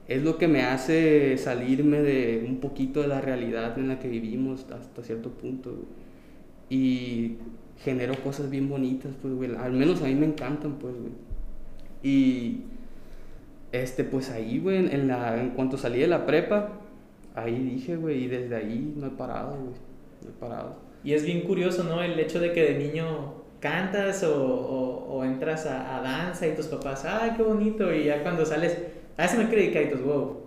es 0.10 0.24
lo 0.24 0.40
que 0.40 0.48
me 0.48 0.64
hace 0.64 1.38
salirme 1.38 2.02
de 2.02 2.44
un 2.46 2.60
poquito 2.60 3.02
de 3.02 3.08
la 3.08 3.22
realidad 3.22 3.78
en 3.78 3.90
la 3.90 4.00
que 4.00 4.08
vivimos 4.08 4.66
hasta 4.72 5.04
cierto 5.04 5.30
punto. 5.30 5.86
Y 6.68 7.36
genero 7.84 8.16
cosas 8.24 8.50
bien 8.50 8.68
bonitas, 8.68 9.12
pues, 9.22 9.36
güey. 9.36 9.56
Al 9.56 9.72
menos 9.72 10.02
a 10.02 10.06
mí 10.06 10.16
me 10.16 10.26
encantan, 10.26 10.80
pues, 10.80 10.96
güey. 10.96 11.14
Y, 12.02 12.64
este, 13.72 14.04
pues 14.04 14.32
ahí, 14.32 14.58
güey, 14.58 14.78
en, 14.78 15.08
la, 15.08 15.40
en 15.40 15.52
cuanto 15.52 15.78
salí 15.78 16.00
de 16.00 16.08
la 16.08 16.26
prepa, 16.26 16.80
ahí 17.36 17.60
dije, 17.60 17.96
güey, 17.96 18.24
y 18.24 18.28
desde 18.28 18.56
ahí 18.56 18.96
no 18.98 19.08
he 19.08 19.12
parado, 19.12 19.58
güey. 19.58 19.76
No 20.24 20.30
he 20.30 20.40
parado. 20.40 20.76
Y 21.04 21.14
es 21.14 21.24
bien 21.24 21.42
curioso, 21.42 21.84
¿no? 21.84 22.02
El 22.02 22.20
hecho 22.20 22.40
de 22.40 22.52
que 22.52 22.64
de 22.64 22.80
niño 22.80 23.36
cantas 23.60 24.24
o, 24.24 25.06
o, 25.08 25.24
entras 25.24 25.68
a, 25.68 25.98
a 25.98 26.02
danza 26.02 26.48
y 26.48 26.56
tus 26.56 26.66
papás, 26.66 27.06
ay, 27.06 27.34
qué 27.38 27.44
bonito, 27.44 27.94
y 27.94 28.06
ya 28.06 28.24
cuando 28.24 28.46
sales 28.46 28.76
Ah, 29.20 29.28
se 29.28 29.38
me 29.38 29.50
que 29.50 29.94
wow. 30.02 30.38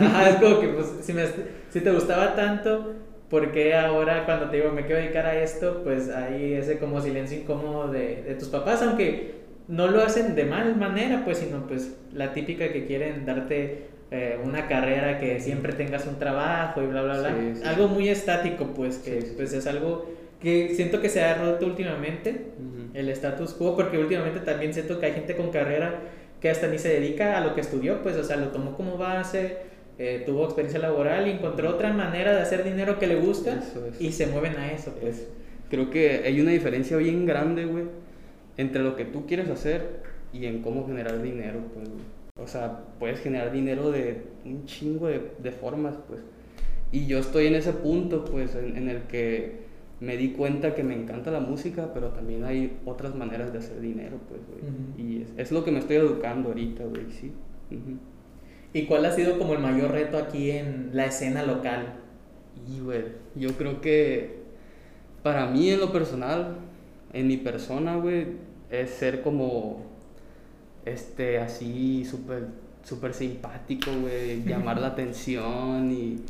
Ajá, 0.00 0.30
es 0.30 0.36
como 0.36 0.58
que, 0.60 0.68
pues, 0.68 0.86
si, 1.02 1.12
me, 1.12 1.24
si 1.68 1.80
te 1.80 1.92
gustaba 1.92 2.34
tanto, 2.34 2.94
¿por 3.28 3.52
qué 3.52 3.74
ahora 3.74 4.24
cuando 4.24 4.48
te 4.48 4.56
digo 4.56 4.72
me 4.72 4.86
quiero 4.86 5.02
dedicar 5.02 5.26
a 5.26 5.42
esto, 5.42 5.82
pues 5.84 6.08
hay 6.08 6.54
ese 6.54 6.78
como 6.78 7.02
silencio 7.02 7.38
incómodo 7.38 7.92
de, 7.92 8.22
de 8.22 8.34
tus 8.34 8.48
papás, 8.48 8.80
aunque 8.80 9.42
no 9.68 9.88
lo 9.88 10.02
hacen 10.02 10.34
de 10.34 10.46
mal 10.46 10.76
manera, 10.76 11.26
pues, 11.26 11.38
sino 11.38 11.66
pues 11.66 11.94
la 12.14 12.32
típica 12.32 12.72
que 12.72 12.86
quieren 12.86 13.26
darte 13.26 13.88
eh, 14.10 14.38
una 14.42 14.66
carrera 14.66 15.20
que 15.20 15.38
siempre 15.38 15.74
tengas 15.74 16.06
un 16.06 16.18
trabajo 16.18 16.82
y 16.82 16.86
bla, 16.86 17.02
bla, 17.02 17.18
bla. 17.18 17.34
Algo 17.66 17.88
muy 17.88 18.08
estático, 18.08 18.68
pues, 18.74 18.96
que 18.96 19.34
pues 19.36 19.52
es 19.52 19.66
algo 19.66 20.06
que 20.40 20.74
siento 20.74 21.02
que 21.02 21.10
se 21.10 21.22
ha 21.22 21.34
roto 21.34 21.66
últimamente, 21.66 22.46
el 22.94 23.10
status 23.10 23.52
quo, 23.52 23.76
porque 23.76 23.98
últimamente 23.98 24.40
también 24.40 24.72
siento 24.72 24.98
que 24.98 25.06
hay 25.06 25.12
gente 25.12 25.36
con 25.36 25.50
carrera 25.50 26.00
que 26.42 26.50
hasta 26.50 26.66
ni 26.66 26.78
se 26.78 26.88
dedica 26.88 27.38
a 27.38 27.40
lo 27.46 27.54
que 27.54 27.60
estudió, 27.62 28.02
pues, 28.02 28.16
o 28.16 28.24
sea, 28.24 28.36
lo 28.36 28.48
tomó 28.48 28.76
como 28.76 28.98
base, 28.98 29.58
eh, 29.98 30.24
tuvo 30.26 30.44
experiencia 30.44 30.80
laboral 30.80 31.28
y 31.28 31.30
encontró 31.30 31.70
otra 31.70 31.92
manera 31.92 32.34
de 32.34 32.40
hacer 32.42 32.64
dinero 32.64 32.98
que 32.98 33.06
le 33.06 33.14
gusta 33.16 33.62
y 34.00 34.10
se 34.12 34.26
mueven 34.26 34.56
a 34.56 34.72
eso. 34.72 34.92
Pues. 35.00 35.18
Es- 35.18 35.28
creo 35.70 35.88
que 35.90 36.22
hay 36.26 36.40
una 36.40 36.50
diferencia 36.50 36.96
bien 36.96 37.24
grande, 37.24 37.64
güey, 37.64 37.84
entre 38.56 38.82
lo 38.82 38.96
que 38.96 39.04
tú 39.04 39.24
quieres 39.26 39.48
hacer 39.48 40.02
y 40.32 40.46
en 40.46 40.60
cómo 40.62 40.86
generar 40.86 41.22
dinero, 41.22 41.60
pues, 41.72 41.88
güey. 41.88 42.02
O 42.42 42.46
sea, 42.48 42.80
puedes 42.98 43.20
generar 43.20 43.52
dinero 43.52 43.90
de 43.92 44.22
un 44.44 44.66
chingo 44.66 45.06
de, 45.06 45.30
de 45.38 45.52
formas, 45.52 45.94
pues. 46.08 46.20
Y 46.90 47.06
yo 47.06 47.18
estoy 47.20 47.46
en 47.46 47.54
ese 47.54 47.72
punto, 47.72 48.24
pues, 48.24 48.54
en, 48.56 48.76
en 48.76 48.88
el 48.88 49.02
que 49.02 49.60
me 50.02 50.16
di 50.16 50.32
cuenta 50.32 50.74
que 50.74 50.82
me 50.82 50.94
encanta 50.94 51.30
la 51.30 51.38
música, 51.38 51.94
pero 51.94 52.08
también 52.08 52.42
hay 52.42 52.76
otras 52.84 53.14
maneras 53.14 53.52
de 53.52 53.60
hacer 53.60 53.80
dinero, 53.80 54.18
pues, 54.28 54.40
güey. 54.48 55.06
Y 55.06 55.22
es, 55.22 55.28
es 55.36 55.52
lo 55.52 55.62
que 55.64 55.70
me 55.70 55.78
estoy 55.78 55.94
educando 55.94 56.48
ahorita, 56.48 56.84
güey, 56.86 57.08
sí. 57.08 57.32
¿Y 58.72 58.86
cuál 58.86 59.04
ha 59.04 59.12
sido 59.12 59.38
como 59.38 59.52
el 59.52 59.60
mayor 59.60 59.92
reto 59.92 60.18
aquí 60.18 60.50
en 60.50 60.90
la 60.92 61.06
escena 61.06 61.44
local? 61.44 61.94
Y, 62.68 62.80
güey, 62.80 63.04
yo 63.36 63.52
creo 63.52 63.80
que 63.80 64.42
para 65.22 65.46
mí 65.46 65.70
en 65.70 65.78
lo 65.78 65.92
personal, 65.92 66.56
en 67.12 67.28
mi 67.28 67.36
persona, 67.36 67.94
güey, 67.94 68.26
es 68.70 68.90
ser 68.90 69.22
como, 69.22 69.84
este, 70.84 71.38
así, 71.38 72.04
súper, 72.04 72.48
súper 72.82 73.14
simpático, 73.14 73.92
güey, 74.00 74.42
llamar 74.46 74.80
la 74.80 74.88
atención 74.88 75.92
y 75.92 76.24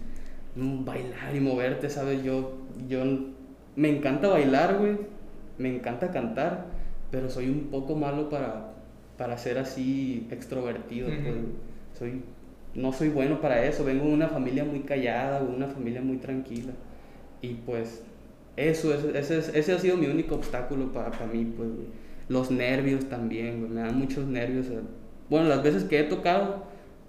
mm, 0.56 0.84
bailar 0.84 1.34
y 1.34 1.40
moverte, 1.40 1.88
¿sabes? 1.88 2.22
Yo, 2.22 2.58
yo, 2.86 3.02
me 3.76 3.88
encanta 3.90 4.28
bailar, 4.28 4.78
güey, 4.78 4.96
me 5.58 5.74
encanta 5.74 6.10
cantar, 6.10 6.66
pero 7.10 7.28
soy 7.30 7.48
un 7.48 7.68
poco 7.70 7.94
malo 7.96 8.28
para, 8.28 8.72
para 9.18 9.36
ser 9.38 9.58
así 9.58 10.26
extrovertido, 10.30 11.08
pues, 11.22 11.36
soy, 11.98 12.22
no 12.74 12.92
soy 12.92 13.08
bueno 13.10 13.40
para 13.40 13.64
eso, 13.64 13.84
vengo 13.84 14.06
de 14.06 14.14
una 14.14 14.28
familia 14.28 14.64
muy 14.64 14.80
callada, 14.80 15.40
de 15.40 15.54
una 15.54 15.68
familia 15.68 16.00
muy 16.00 16.16
tranquila, 16.18 16.72
y 17.42 17.54
pues 17.54 18.02
eso, 18.56 18.94
ese, 18.94 19.18
ese, 19.18 19.38
es- 19.38 19.54
ese 19.54 19.72
ha 19.72 19.78
sido 19.78 19.96
mi 19.96 20.06
único 20.06 20.34
obstáculo 20.34 20.92
para, 20.92 21.10
para 21.10 21.26
mí, 21.26 21.44
pues, 21.56 21.68
güey. 21.70 21.86
Los 22.28 22.50
nervios 22.50 23.06
también, 23.06 23.60
güey, 23.60 23.70
me 23.72 23.80
dan 23.80 23.98
muchos 23.98 24.26
nervios. 24.26 24.66
Bueno, 25.28 25.48
las 25.48 25.62
veces 25.62 25.84
que 25.84 26.00
he 26.00 26.04
tocado, 26.04 26.64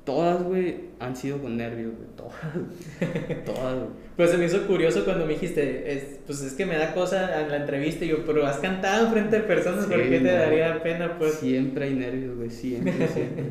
todas, 0.05 0.43
güey, 0.43 0.89
han 0.99 1.15
sido 1.15 1.39
con 1.39 1.57
nervios, 1.57 1.93
güey, 1.95 2.09
todas, 2.15 3.45
todas, 3.45 3.75
güey. 3.75 3.89
Pues 4.15 4.29
se 4.29 4.37
me 4.37 4.45
hizo 4.45 4.67
curioso 4.67 5.05
cuando 5.05 5.25
me 5.25 5.33
dijiste, 5.33 5.91
es, 5.91 6.19
pues 6.25 6.41
es 6.41 6.53
que 6.53 6.65
me 6.65 6.77
da 6.77 6.93
cosa 6.93 7.41
en 7.41 7.49
la 7.49 7.57
entrevista 7.57 8.05
y 8.05 8.09
yo, 8.09 8.25
pero 8.25 8.45
has 8.45 8.57
cantado 8.57 9.09
frente 9.11 9.37
a 9.37 9.47
personas, 9.47 9.85
¿por 9.85 10.01
qué 10.01 10.19
te 10.19 10.31
daría 10.31 10.83
pena? 10.83 11.17
Pues 11.17 11.35
Siempre 11.35 11.85
hay 11.85 11.93
nervios, 11.95 12.35
güey, 12.35 12.49
siempre, 12.49 13.07
siempre. 13.13 13.45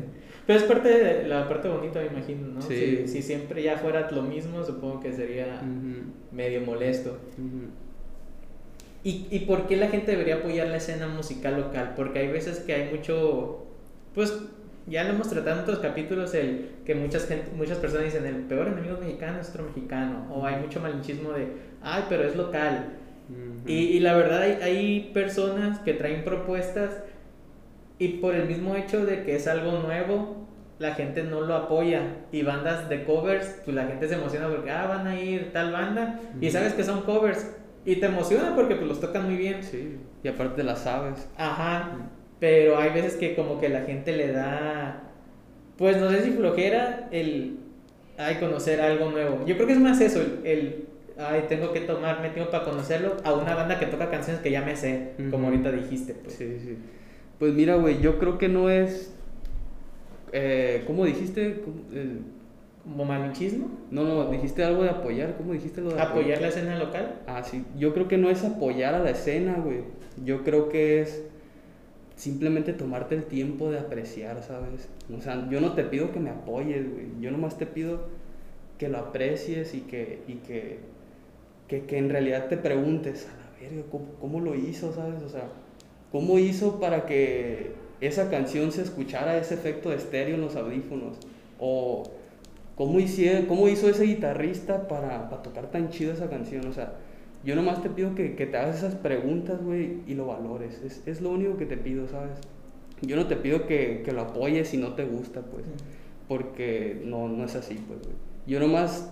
Pero 0.45 0.59
es 0.59 0.65
parte 0.65 0.89
de 0.89 1.27
la 1.27 1.47
parte 1.47 1.69
bonita, 1.69 2.01
me 2.01 2.07
imagino, 2.07 2.47
¿no? 2.47 2.61
Sí. 2.61 3.03
Si, 3.05 3.07
si 3.07 3.21
siempre 3.21 3.63
ya 3.63 3.77
fuera 3.77 4.09
lo 4.11 4.21
mismo, 4.23 4.63
supongo 4.63 4.99
que 4.99 5.13
sería 5.13 5.61
medio 6.31 6.61
molesto. 6.61 7.17
¿Y, 9.05 9.27
¿Y 9.31 9.39
por 9.39 9.67
qué 9.67 9.77
la 9.77 9.87
gente 9.87 10.11
debería 10.11 10.35
apoyar 10.35 10.67
la 10.67 10.77
escena 10.77 11.07
musical 11.07 11.59
local? 11.59 11.93
Porque 11.95 12.19
hay 12.19 12.27
veces 12.27 12.59
que 12.59 12.73
hay 12.73 12.89
mucho, 12.93 13.65
pues 14.13 14.33
ya 14.87 15.03
lo 15.03 15.11
hemos 15.11 15.29
tratado 15.29 15.57
en 15.57 15.63
otros 15.63 15.79
capítulos, 15.79 16.33
el 16.33 16.71
que 16.85 16.95
muchas, 16.95 17.27
gente, 17.27 17.51
muchas 17.55 17.77
personas 17.77 18.05
dicen 18.05 18.25
el 18.25 18.43
peor 18.43 18.67
enemigo 18.67 18.97
mexicano 18.99 19.39
es 19.39 19.49
otro 19.49 19.63
mexicano, 19.63 20.27
o 20.29 20.45
hay 20.45 20.57
mucho 20.57 20.79
malinchismo 20.79 21.31
de, 21.31 21.47
ay, 21.81 22.03
pero 22.09 22.23
es 22.23 22.35
local. 22.35 22.97
Y, 23.65 23.73
y 23.73 23.99
la 24.01 24.15
verdad 24.15 24.41
hay, 24.41 24.51
hay 24.61 25.11
personas 25.13 25.79
que 25.79 25.93
traen 25.93 26.25
propuestas 26.25 27.03
y 27.97 28.09
por 28.19 28.35
el 28.35 28.47
mismo 28.47 28.75
hecho 28.75 29.05
de 29.05 29.23
que 29.23 29.35
es 29.35 29.47
algo 29.47 29.79
nuevo, 29.79 30.47
la 30.79 30.93
gente 30.93 31.23
no 31.23 31.41
lo 31.41 31.55
apoya. 31.55 32.01
Y 32.31 32.43
bandas 32.43 32.89
de 32.89 33.05
covers, 33.05 33.61
pues 33.63 33.75
la 33.75 33.85
gente 33.85 34.07
se 34.07 34.15
emociona 34.15 34.49
porque, 34.49 34.71
ah, 34.71 34.87
van 34.87 35.07
a 35.07 35.19
ir 35.19 35.53
tal 35.53 35.71
banda 35.71 36.19
y 36.41 36.51
sabes 36.51 36.73
que 36.73 36.83
son 36.83 37.01
covers. 37.01 37.55
Y 37.85 37.97
te 37.97 38.07
emociona 38.07 38.55
porque 38.55 38.75
pues 38.75 38.87
los 38.87 38.99
tocan 38.99 39.25
muy 39.25 39.37
bien. 39.37 39.63
Sí, 39.63 39.97
y 40.23 40.27
aparte 40.27 40.63
las 40.63 40.85
aves. 40.85 41.29
Ajá. 41.37 42.09
Pero 42.43 42.77
hay 42.77 42.89
veces 42.89 43.15
que 43.15 43.35
como 43.35 43.57
que 43.57 43.69
la 43.69 43.83
gente 43.83 44.11
le 44.11 44.33
da, 44.33 45.01
pues 45.77 45.95
no 45.95 46.09
sé 46.09 46.23
si 46.23 46.31
flojera 46.31 47.07
el, 47.09 47.59
ay, 48.17 48.35
conocer 48.35 48.81
algo 48.81 49.09
nuevo. 49.11 49.45
Yo 49.45 49.55
creo 49.55 49.65
que 49.65 49.71
es 49.71 49.79
más 49.79 50.01
eso, 50.01 50.19
el, 50.19 50.41
el, 50.43 50.85
ay, 51.17 51.45
tengo 51.47 51.71
que 51.71 51.79
tomarme 51.79 52.31
tiempo 52.31 52.51
para 52.51 52.65
conocerlo, 52.65 53.15
a 53.23 53.31
una 53.31 53.55
banda 53.55 53.79
que 53.79 53.85
toca 53.85 54.09
canciones 54.09 54.41
que 54.41 54.51
ya 54.51 54.61
me 54.61 54.75
sé, 54.75 55.11
como 55.31 55.47
ahorita 55.47 55.71
dijiste. 55.71 56.15
Pues. 56.15 56.33
Sí, 56.33 56.57
sí. 56.59 56.77
Pues 57.39 57.53
mira, 57.53 57.75
güey, 57.75 58.01
yo 58.01 58.19
creo 58.19 58.37
que 58.37 58.49
no 58.49 58.69
es... 58.69 59.15
Eh, 60.33 60.83
¿Cómo 60.85 61.05
dijiste? 61.05 61.61
¿Cómo, 61.63 61.77
eh, 61.93 62.17
¿Como 62.83 63.05
malinchismo? 63.05 63.69
no, 63.89 64.03
no, 64.03 64.29
dijiste 64.31 64.65
algo 64.65 64.83
de 64.83 64.89
apoyar. 64.89 65.37
¿Cómo 65.37 65.53
dijiste 65.53 65.79
lo 65.79 65.91
de 65.91 66.01
¿Apoyar 66.01 66.41
la 66.41 66.49
escena 66.49 66.77
local? 66.77 67.21
Ah, 67.25 67.41
sí. 67.41 67.63
Yo 67.77 67.93
creo 67.93 68.09
que 68.09 68.17
no 68.17 68.29
es 68.29 68.43
apoyar 68.43 68.95
a 68.95 68.99
la 68.99 69.11
escena, 69.11 69.61
güey. 69.63 69.83
Yo 70.25 70.43
creo 70.43 70.67
que 70.67 70.99
es 70.99 71.23
simplemente 72.23 72.73
tomarte 72.73 73.15
el 73.15 73.25
tiempo 73.25 73.69
de 73.69 73.79
apreciar, 73.79 74.41
¿sabes? 74.43 74.87
O 75.15 75.21
sea, 75.21 75.49
yo 75.49 75.59
no 75.61 75.73
te 75.73 75.83
pido 75.83 76.11
que 76.11 76.19
me 76.19 76.29
apoyes, 76.29 76.91
güey. 76.91 77.07
Yo 77.19 77.31
nomás 77.31 77.57
te 77.57 77.65
pido 77.65 78.01
que 78.77 78.87
lo 78.89 78.97
aprecies 78.99 79.73
y 79.73 79.81
que, 79.81 80.21
y 80.27 80.35
que, 80.35 80.79
que, 81.67 81.85
que 81.85 81.97
en 81.97 82.09
realidad 82.09 82.47
te 82.47 82.57
preguntes, 82.57 83.27
a 83.27 83.31
la 83.37 83.59
verga, 83.69 83.83
¿cómo, 83.91 84.05
cómo 84.21 84.39
lo 84.39 84.55
hizo, 84.55 84.93
sabes? 84.93 85.21
O 85.23 85.29
sea, 85.29 85.47
¿cómo 86.11 86.39
hizo 86.39 86.79
para 86.79 87.05
que 87.05 87.71
esa 88.01 88.29
canción 88.29 88.71
se 88.71 88.81
escuchara 88.83 89.37
ese 89.37 89.55
efecto 89.55 89.89
de 89.89 89.97
estéreo 89.97 90.35
en 90.35 90.41
los 90.41 90.55
audífonos? 90.55 91.17
O 91.59 92.03
¿cómo, 92.75 92.99
hicie- 92.99 93.47
cómo 93.47 93.67
hizo 93.67 93.89
ese 93.89 94.03
guitarrista 94.05 94.87
para, 94.87 95.29
para 95.29 95.41
tocar 95.43 95.71
tan 95.71 95.89
chido 95.89 96.13
esa 96.13 96.29
canción? 96.29 96.67
O 96.67 96.73
sea, 96.73 96.93
yo 97.43 97.55
nomás 97.55 97.81
te 97.81 97.89
pido 97.89 98.15
que, 98.15 98.35
que 98.35 98.45
te 98.45 98.57
hagas 98.57 98.77
esas 98.77 98.95
preguntas, 98.95 99.61
güey, 99.63 99.99
y 100.07 100.13
lo 100.15 100.27
valores. 100.27 100.81
Es, 100.83 101.01
es 101.07 101.21
lo 101.21 101.31
único 101.31 101.57
que 101.57 101.65
te 101.65 101.77
pido, 101.77 102.07
¿sabes? 102.07 102.39
Yo 103.01 103.15
no 103.17 103.27
te 103.27 103.35
pido 103.35 103.67
que, 103.67 104.01
que 104.05 104.11
lo 104.13 104.21
apoyes 104.21 104.69
si 104.69 104.77
no 104.77 104.93
te 104.93 105.03
gusta, 105.03 105.41
pues. 105.41 105.65
Porque 106.27 107.01
no, 107.05 107.27
no 107.27 107.43
es 107.45 107.55
así, 107.55 107.75
pues, 107.87 107.99
güey. 107.99 108.13
Yo 108.47 108.59
nomás, 108.59 109.11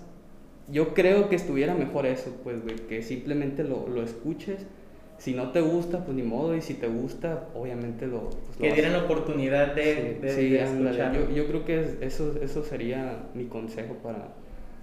yo 0.70 0.94
creo 0.94 1.28
que 1.30 1.36
estuviera 1.36 1.76
mejor 1.76 2.06
eso, 2.06 2.34
pues, 2.44 2.62
güey, 2.64 2.76
que 2.88 3.02
simplemente 3.04 3.64
lo, 3.64 3.88
lo 3.88 4.02
escuches. 4.04 4.66
Si 5.18 5.34
no 5.36 5.52
te 5.52 5.62
gusta, 5.62 6.04
pues 6.04 6.16
ni 6.18 6.24
modo, 6.24 6.56
y 6.56 6.62
si 6.62 6.74
te 6.76 6.88
gusta, 6.88 7.50
obviamente 7.54 8.08
lo... 8.08 8.30
pues, 8.30 8.56
lo 8.56 8.62
Que 8.62 8.74
dieran 8.74 8.94
la 8.94 9.04
oportunidad 9.04 9.76
de, 9.76 10.18
Sí, 10.20 10.22
de, 10.22 10.30
sí, 10.36 10.50
de. 10.50 10.58
Yo, 11.14 11.36
yo 11.36 11.48
creo 11.48 11.66
que 11.66 11.82
es- 11.82 11.98
eso, 12.02 12.36
eso 12.42 12.64
sería 12.64 13.24
mi 13.36 13.46
consejo 13.46 13.96
para, 13.96 14.30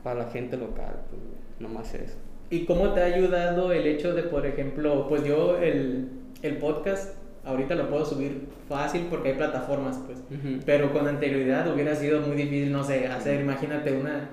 para 0.04 0.24
la 0.24 0.30
gente 0.30 0.56
local, 0.56 1.00
pues, 1.10 1.20
güey. 1.22 1.38
nomás 1.58 1.92
eso. 1.94 2.16
¿Y 2.50 2.64
cómo 2.64 2.92
te 2.94 3.00
ha 3.02 3.04
ayudado 3.04 3.72
el 3.72 3.86
hecho 3.86 4.14
de, 4.14 4.22
por 4.22 4.46
ejemplo, 4.46 5.06
pues 5.08 5.24
yo 5.24 5.58
el, 5.58 6.08
el 6.42 6.56
podcast 6.56 7.14
ahorita 7.44 7.74
lo 7.74 7.88
puedo 7.90 8.04
subir 8.06 8.42
fácil 8.68 9.06
porque 9.10 9.30
hay 9.30 9.34
plataformas, 9.36 9.98
pues. 10.06 10.18
Pero 10.66 10.92
con 10.92 11.06
anterioridad 11.08 11.72
hubiera 11.72 11.94
sido 11.94 12.20
muy 12.22 12.36
difícil, 12.36 12.72
no 12.72 12.84
sé, 12.84 13.06
hacer, 13.06 13.40
imagínate 13.40 13.92
una, 13.92 14.30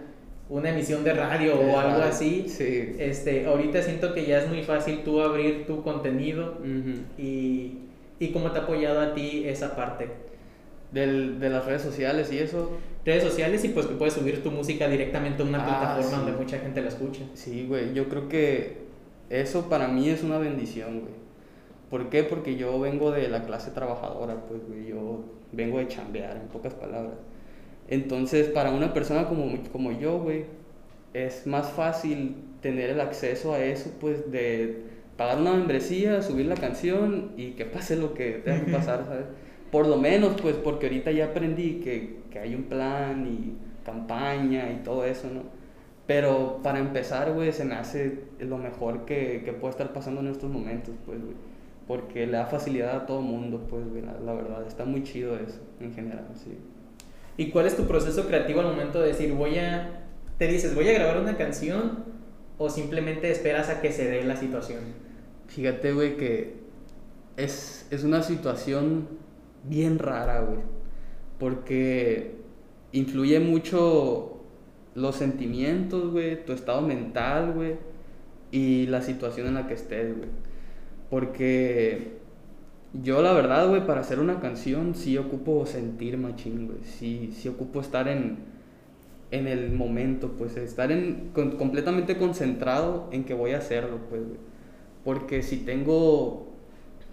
una 0.49 0.69
emisión 0.69 1.03
de 1.03 1.13
radio 1.13 1.57
De 1.57 1.65
o 1.65 1.79
algo 1.79 1.99
radio, 1.99 2.03
así. 2.05 2.45
Sí. 2.47 2.95
Este, 2.99 3.45
ahorita 3.47 3.81
siento 3.81 4.13
que 4.13 4.25
ya 4.25 4.39
es 4.39 4.47
muy 4.49 4.63
fácil 4.63 4.99
tú 5.03 5.21
abrir 5.21 5.65
tu 5.65 5.81
contenido 5.83 6.57
y, 7.17 7.79
y 8.19 8.29
cómo 8.31 8.51
te 8.51 8.59
ha 8.59 8.63
apoyado 8.63 8.99
a 9.01 9.13
ti 9.13 9.43
esa 9.45 9.75
parte. 9.75 10.09
Del- 10.91 11.39
de 11.39 11.49
las 11.49 11.65
redes 11.65 11.81
sociales 11.81 12.31
y 12.31 12.37
eso, 12.39 12.71
Redes 13.05 13.23
sociales 13.23 13.63
y 13.63 13.69
pues 13.69 13.85
que 13.85 13.93
puedes 13.95 14.15
subir 14.15 14.41
tu 14.43 14.49
música 14.51 14.87
directamente 14.87 15.43
a 15.43 15.45
una 15.45 15.61
Ah, 15.61 15.65
plataforma 15.67 16.09
sí. 16.09 16.15
donde 16.25 16.31
mucha 16.43 16.57
gente 16.59 16.81
la 16.81 16.87
escucha. 16.89 17.21
sí, 17.35 17.65
güey, 17.67 17.93
yo 17.93 18.09
creo 18.09 18.27
que 18.27 18.77
eso 19.29 19.69
para 19.69 19.87
mí 19.87 20.09
es 20.09 20.23
una 20.23 20.37
bendición, 20.39 21.01
güey. 21.01 21.13
¿Por 21.89 22.09
qué? 22.09 22.23
Porque 22.23 22.55
yo 22.55 22.79
vengo 22.79 23.11
de 23.11 23.27
la 23.29 23.45
clase 23.45 23.69
trabajadora, 23.71 24.45
pues, 24.47 24.61
güey, 24.67 24.87
yo 24.87 25.23
vengo 25.51 25.77
de 25.77 25.87
chambear, 25.87 26.35
en 26.37 26.47
pocas 26.47 26.73
palabras. 26.73 27.13
Entonces, 27.87 28.47
para 28.49 28.71
una 28.71 28.93
persona 28.93 29.27
como, 29.27 29.55
como 29.71 29.91
yo, 29.91 30.17
güey, 30.19 30.45
es 31.13 31.45
más 31.45 31.69
fácil 31.69 32.35
tener 32.61 32.89
el 32.89 32.99
acceso 32.99 33.53
a 33.53 33.63
eso, 33.63 33.91
pues, 34.01 34.31
de 34.31 34.81
pagar 35.15 35.37
una 35.39 35.53
membresía, 35.53 36.21
subir 36.23 36.47
la 36.47 36.55
canción 36.55 37.31
y 37.37 37.51
que 37.51 37.65
pase 37.65 37.95
lo 37.95 38.13
que 38.15 38.41
tenga 38.43 38.65
que 38.65 38.71
pasar, 38.71 39.05
¿sabes? 39.07 39.25
Por 39.75 39.87
lo 39.87 39.97
menos, 39.97 40.39
pues, 40.41 40.55
porque 40.55 40.85
ahorita 40.85 41.11
ya 41.11 41.25
aprendí 41.25 41.81
que, 41.83 42.21
que 42.31 42.39
hay 42.39 42.55
un 42.55 42.63
plan 42.63 43.27
y 43.27 43.57
campaña 43.85 44.71
y 44.71 44.81
todo 44.85 45.03
eso, 45.03 45.27
¿no? 45.27 45.41
Pero 46.07 46.61
para 46.63 46.79
empezar, 46.79 47.33
güey, 47.33 47.51
se 47.51 47.65
me 47.65 47.75
hace 47.75 48.23
lo 48.39 48.57
mejor 48.57 49.03
que, 49.03 49.41
que 49.43 49.51
puede 49.51 49.71
estar 49.71 49.91
pasando 49.91 50.21
en 50.21 50.27
estos 50.27 50.49
momentos, 50.49 50.95
pues, 51.05 51.21
güey. 51.21 51.35
Porque 51.89 52.25
le 52.25 52.37
da 52.37 52.45
facilidad 52.45 52.95
a 52.95 53.05
todo 53.05 53.19
mundo, 53.19 53.67
pues, 53.69 53.85
güey, 53.89 54.01
la, 54.01 54.13
la 54.13 54.33
verdad. 54.33 54.65
Está 54.65 54.85
muy 54.85 55.03
chido 55.03 55.35
eso, 55.35 55.59
en 55.81 55.93
general, 55.93 56.25
sí. 56.35 56.57
¿Y 57.35 57.49
cuál 57.49 57.65
es 57.65 57.75
tu 57.75 57.83
proceso 57.83 58.27
creativo 58.27 58.61
al 58.61 58.67
momento 58.67 59.01
de 59.01 59.09
decir, 59.09 59.33
voy 59.33 59.57
a, 59.57 60.05
te 60.37 60.47
dices, 60.47 60.73
voy 60.73 60.87
a 60.87 60.93
grabar 60.93 61.19
una 61.19 61.35
canción 61.35 62.05
o 62.57 62.69
simplemente 62.69 63.29
esperas 63.29 63.67
a 63.67 63.81
que 63.81 63.91
se 63.91 64.09
dé 64.09 64.23
la 64.23 64.37
situación? 64.37 64.79
Fíjate, 65.47 65.91
güey, 65.91 66.15
que 66.15 66.53
es, 67.35 67.87
es 67.91 68.05
una 68.05 68.23
situación 68.23 69.24
bien 69.67 69.99
rara, 69.99 70.41
güey. 70.41 70.59
Porque 71.39 72.35
influye 72.91 73.39
mucho 73.39 74.35
los 74.95 75.15
sentimientos, 75.15 76.11
güey, 76.11 76.45
tu 76.45 76.53
estado 76.53 76.81
mental, 76.81 77.53
güey, 77.53 77.75
y 78.51 78.87
la 78.87 79.01
situación 79.01 79.47
en 79.47 79.55
la 79.55 79.67
que 79.67 79.73
estés, 79.73 80.15
güey. 80.17 80.29
Porque 81.09 82.15
yo 83.03 83.21
la 83.21 83.33
verdad, 83.33 83.67
güey, 83.67 83.85
para 83.85 84.01
hacer 84.01 84.19
una 84.19 84.39
canción 84.39 84.95
sí 84.95 85.17
ocupo 85.17 85.65
sentir 85.65 86.17
machín, 86.17 86.67
güey. 86.67 86.79
Sí, 86.83 87.33
sí 87.35 87.49
ocupo 87.49 87.81
estar 87.81 88.07
en, 88.07 88.37
en 89.31 89.47
el 89.47 89.71
momento, 89.71 90.31
pues 90.37 90.55
estar 90.57 90.91
en, 90.91 91.31
completamente 91.33 92.17
concentrado 92.17 93.09
en 93.11 93.25
que 93.25 93.33
voy 93.33 93.51
a 93.51 93.57
hacerlo, 93.57 93.99
pues, 94.09 94.25
güey. 94.25 94.39
Porque 95.03 95.43
si 95.43 95.57
tengo 95.57 96.54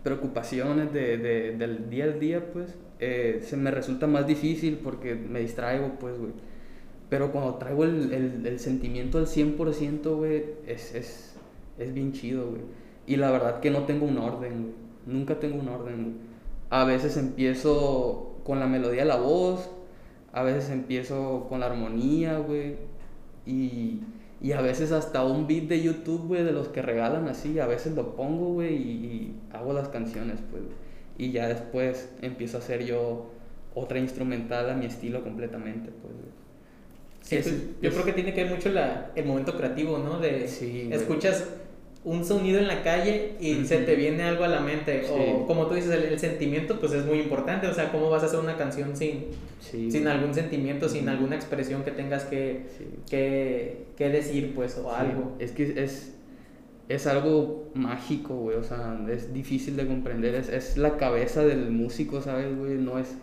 preocupaciones 0.03 0.93
de, 0.93 1.19
de, 1.19 1.57
del 1.57 1.89
día 1.89 2.05
a 2.05 2.09
día, 2.09 2.53
pues, 2.53 2.75
eh, 3.01 3.41
se 3.45 3.57
me 3.57 3.71
resulta 3.71 4.07
más 4.07 4.27
difícil 4.27 4.79
porque 4.83 5.15
me 5.15 5.41
distraigo, 5.41 5.93
pues, 5.99 6.19
güey. 6.19 6.33
Pero 7.09 7.31
cuando 7.31 7.55
traigo 7.55 7.85
el, 7.85 8.13
el, 8.13 8.47
el 8.47 8.59
sentimiento 8.59 9.19
al 9.19 9.27
100%, 9.27 10.17
güey, 10.17 10.45
es, 10.67 10.95
es, 10.95 11.37
es 11.79 11.95
bien 11.95 12.13
chido, 12.13 12.49
güey. 12.51 12.63
Y 13.07 13.17
la 13.17 13.31
verdad 13.31 13.61
que 13.61 13.71
no 13.71 13.85
tengo 13.85 14.07
un 14.07 14.19
orden, 14.19 14.63
güey. 14.63 14.75
Nunca 15.07 15.39
tengo 15.41 15.61
un 15.61 15.69
orden. 15.69 16.17
A 16.71 16.85
veces 16.85 17.17
empiezo 17.17 18.41
con 18.45 18.61
la 18.61 18.67
melodía 18.67 19.03
de 19.03 19.09
la 19.09 19.17
voz, 19.17 19.69
a 20.33 20.43
veces 20.43 20.71
empiezo 20.71 21.47
con 21.49 21.61
la 21.61 21.67
armonía, 21.67 22.39
güey. 22.39 22.77
Y, 23.47 24.01
y, 24.43 24.53
a 24.53 24.61
veces 24.61 24.93
hasta 24.93 25.25
un 25.25 25.47
beat 25.47 25.65
de 25.65 25.83
YouTube, 25.83 26.27
güey, 26.27 26.43
de 26.43 26.53
los 26.53 26.69
que 26.69 26.83
regalan 26.83 27.29
así, 27.29 27.59
a 27.59 27.67
veces 27.67 27.95
lo 27.95 28.17
pongo, 28.17 28.55
güey, 28.55 28.75
y, 28.75 29.35
hago 29.53 29.73
las 29.73 29.89
canciones, 29.89 30.41
pues. 30.51 30.63
Y 31.19 31.31
ya 31.31 31.47
después 31.49 32.11
empiezo 32.23 32.57
a 32.57 32.61
hacer 32.61 32.85
yo 32.85 33.31
otra 33.75 33.99
instrumental 33.99 34.71
a 34.71 34.75
mi 34.75 34.87
estilo 34.87 35.23
completamente, 35.23 35.91
pues. 36.03 36.15
Sí, 37.21 37.37
pues, 37.37 37.81
yo 37.81 37.91
creo 37.93 38.05
que 38.05 38.13
tiene 38.13 38.35
que 38.35 38.45
ver 38.45 38.53
mucho 38.53 38.71
la, 38.71 39.13
el 39.15 39.25
momento 39.27 39.57
creativo, 39.57 39.99
¿no? 39.99 40.19
De 40.19 40.49
sí, 40.49 40.89
escuchas 40.91 41.49
un 42.05 42.25
sonido 42.25 42.59
en 42.59 42.67
la 42.67 42.83
calle 42.83 43.35
y 43.39 43.65
se 43.65 43.79
te 43.79 43.95
viene 43.95 44.25
algo 44.25 44.43
a 44.43 44.49
la 44.49 44.61
mente. 44.61 45.05
O 45.09 45.47
como 45.47 45.67
tú 45.67 45.75
dices, 45.75 45.91
el, 45.91 46.19
sentimiento 46.19 46.81
pues 46.81 46.93
es 46.93 47.05
muy 47.05 47.21
importante. 47.21 47.69
O 47.69 47.75
sea, 47.75 47.93
¿cómo 47.93 48.11
vas 48.11 48.25
a 48.25 48.27
hacer 48.27 48.41
una 48.41 48.57
canción 48.57 48.97
sin, 48.97 49.27
sin 49.61 50.09
algún 50.09 50.35
sentimiento, 50.35 50.89
sin 50.89 51.09
alguna 51.09 51.37
expresión 51.37 51.85
que 51.85 51.93
tengas 51.93 52.25
que, 52.25 52.67
que, 53.09 53.87
que, 53.97 54.09
decir, 54.09 54.53
pues, 54.55 54.77
o 54.79 54.93
algo? 54.93 55.37
Es 55.39 55.53
que 55.53 55.85
es, 55.85 56.15
es 56.89 57.07
algo 57.07 57.71
mágico, 57.75 58.35
güey. 58.35 58.57
O 58.57 58.65
sea, 58.65 58.99
es 59.09 59.33
difícil 59.33 59.77
de 59.77 59.87
comprender. 59.87 60.35
Es, 60.35 60.49
es 60.49 60.77
la 60.77 60.97
cabeza 60.97 61.45
del 61.45 61.71
músico, 61.71 62.21
¿sabes, 62.21 62.57
güey? 62.57 62.79
No 62.79 62.99
es, 62.99 63.15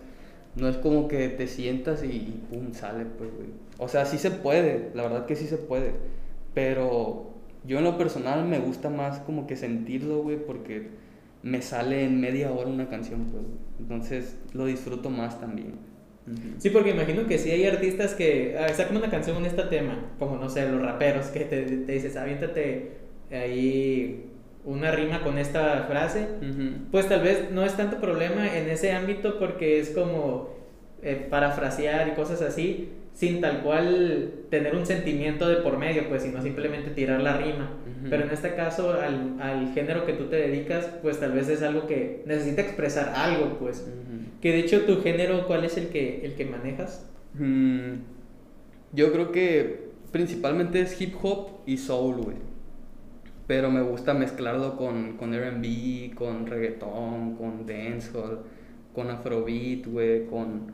no 0.56 0.70
es 0.70 0.78
como 0.78 1.10
que 1.10 1.28
te 1.28 1.48
sientas 1.48 2.02
y, 2.02 2.08
y 2.08 2.44
pum, 2.50 2.72
sale, 2.72 3.04
pues, 3.18 3.30
güey. 3.36 3.50
O 3.78 3.90
sea, 3.90 4.06
sí 4.06 4.18
se 4.18 4.32
puede. 4.32 4.92
La 4.94 5.04
verdad 5.04 5.26
que 5.26 5.36
sí 5.36 5.48
se 5.48 5.58
puede. 5.58 5.92
Pero 6.54 7.29
yo 7.66 7.78
en 7.78 7.84
lo 7.84 7.98
personal 7.98 8.46
me 8.46 8.60
gusta 8.60 8.90
más 8.90 9.20
como 9.20 9.48
que 9.48 9.56
sentirlo, 9.56 10.24
güey, 10.24 10.38
porque 10.38 10.88
me 11.44 11.62
sale 11.62 12.04
en 12.04 12.20
media 12.20 12.52
hora 12.52 12.70
una 12.70 12.90
canción, 12.90 13.26
pues. 13.32 13.44
Entonces 13.80 14.38
lo 14.54 14.66
disfruto 14.66 15.10
más 15.10 15.40
también. 15.40 15.74
Sí, 16.60 16.70
porque 16.70 16.92
imagino 16.92 17.26
que 17.26 17.40
sí 17.40 17.50
hay 17.50 17.66
artistas 17.66 18.14
que 18.14 18.56
ah, 18.60 18.72
sacan 18.72 18.98
una 18.98 19.10
canción 19.10 19.38
en 19.38 19.46
este 19.46 19.64
tema, 19.64 20.12
como 20.20 20.38
no 20.38 20.48
sé, 20.48 20.70
los 20.70 20.80
raperos, 20.80 21.28
que 21.28 21.40
te, 21.40 21.64
te 21.64 21.92
dices, 21.92 22.16
aviéntate 22.18 22.92
ahí 23.32 24.30
una 24.66 24.92
rima 24.92 25.24
con 25.24 25.38
esta 25.38 25.86
frase, 25.88 26.28
pues 26.92 27.08
tal 27.08 27.22
vez 27.22 27.50
no 27.52 27.66
es 27.66 27.76
tanto 27.76 28.00
problema 28.00 28.56
en 28.56 28.70
ese 28.70 28.92
ámbito 28.92 29.40
porque 29.40 29.80
es 29.80 29.90
como 29.90 30.50
eh, 31.02 31.28
parafrasear 31.30 32.10
y 32.10 32.12
cosas 32.12 32.42
así, 32.42 32.90
sin 33.20 33.42
tal 33.42 33.64
cual 33.64 34.32
tener 34.50 34.78
un 34.78 34.86
sentimiento 34.86 35.50
de 35.50 35.58
por 35.58 35.78
medio, 35.78 36.08
pues, 36.08 36.24
sino 36.24 36.42
simplemente 36.42 36.92
tirar 36.92 37.20
la 37.20 37.36
rima. 37.36 37.70
Pero 38.10 38.24
en 38.24 38.30
este 38.30 38.56
caso, 38.56 38.94
al, 38.94 39.36
al, 39.42 39.74
género 39.74 40.06
que 40.06 40.14
tú 40.14 40.28
te 40.28 40.38
dedicas, 40.38 40.86
pues 41.02 41.20
tal 41.20 41.34
vez 41.34 41.50
es 41.50 41.62
algo 41.62 41.86
que 41.86 42.24
necesita 42.26 42.62
expresar 42.62 43.10
algo, 43.14 43.60
pues. 43.60 43.86
Que 44.40 44.54
de 44.54 44.60
hecho, 44.60 44.86
tu 44.86 45.02
género, 45.02 45.48
¿cuál 45.48 45.66
es 45.66 45.76
el 45.76 45.90
que, 45.90 46.26
el 46.26 46.36
que 46.36 46.46
manejas? 46.46 47.12
Mm, 47.34 47.96
yo 48.94 49.12
creo 49.12 49.34
que 49.34 49.90
principalmente 50.14 50.80
es 50.80 51.02
hip 51.02 51.14
hop 51.22 51.60
y 51.66 51.76
soul, 51.76 52.22
güey. 52.22 52.38
Pero 53.48 53.70
me 53.70 53.82
gusta 53.82 54.14
mezclarlo 54.14 54.78
con, 54.78 55.18
con 55.18 55.34
RB, 55.34 56.16
con 56.16 56.48
reggaetón, 56.48 57.36
con 57.36 57.66
dancehall, 57.66 58.44
con 58.94 59.10
afrobeat, 59.10 59.88
güey, 59.88 60.26
con 60.28 60.72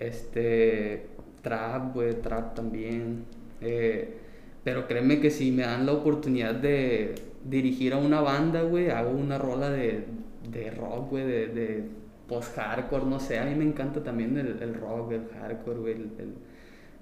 este 0.00 1.14
trap, 1.46 1.94
güey, 1.94 2.20
trap 2.20 2.54
también. 2.56 3.24
Eh, 3.60 4.16
pero 4.64 4.88
créeme 4.88 5.20
que 5.20 5.30
si 5.30 5.52
me 5.52 5.62
dan 5.62 5.86
la 5.86 5.92
oportunidad 5.92 6.56
de 6.56 7.14
dirigir 7.44 7.92
a 7.92 7.98
una 7.98 8.20
banda, 8.20 8.62
güey, 8.62 8.90
hago 8.90 9.10
una 9.10 9.38
rola 9.38 9.70
de, 9.70 10.04
de 10.50 10.70
rock, 10.72 11.10
güey, 11.10 11.24
de, 11.24 11.84
post-hardcore, 12.26 13.06
no 13.06 13.20
sé. 13.20 13.38
A 13.38 13.44
mí 13.44 13.54
me 13.54 13.64
encanta 13.64 14.02
también 14.02 14.36
el, 14.36 14.60
el 14.60 14.74
rock, 14.74 15.12
el 15.12 15.28
hardcore, 15.28 15.78
güey, 15.78 15.94
el, 15.94 16.34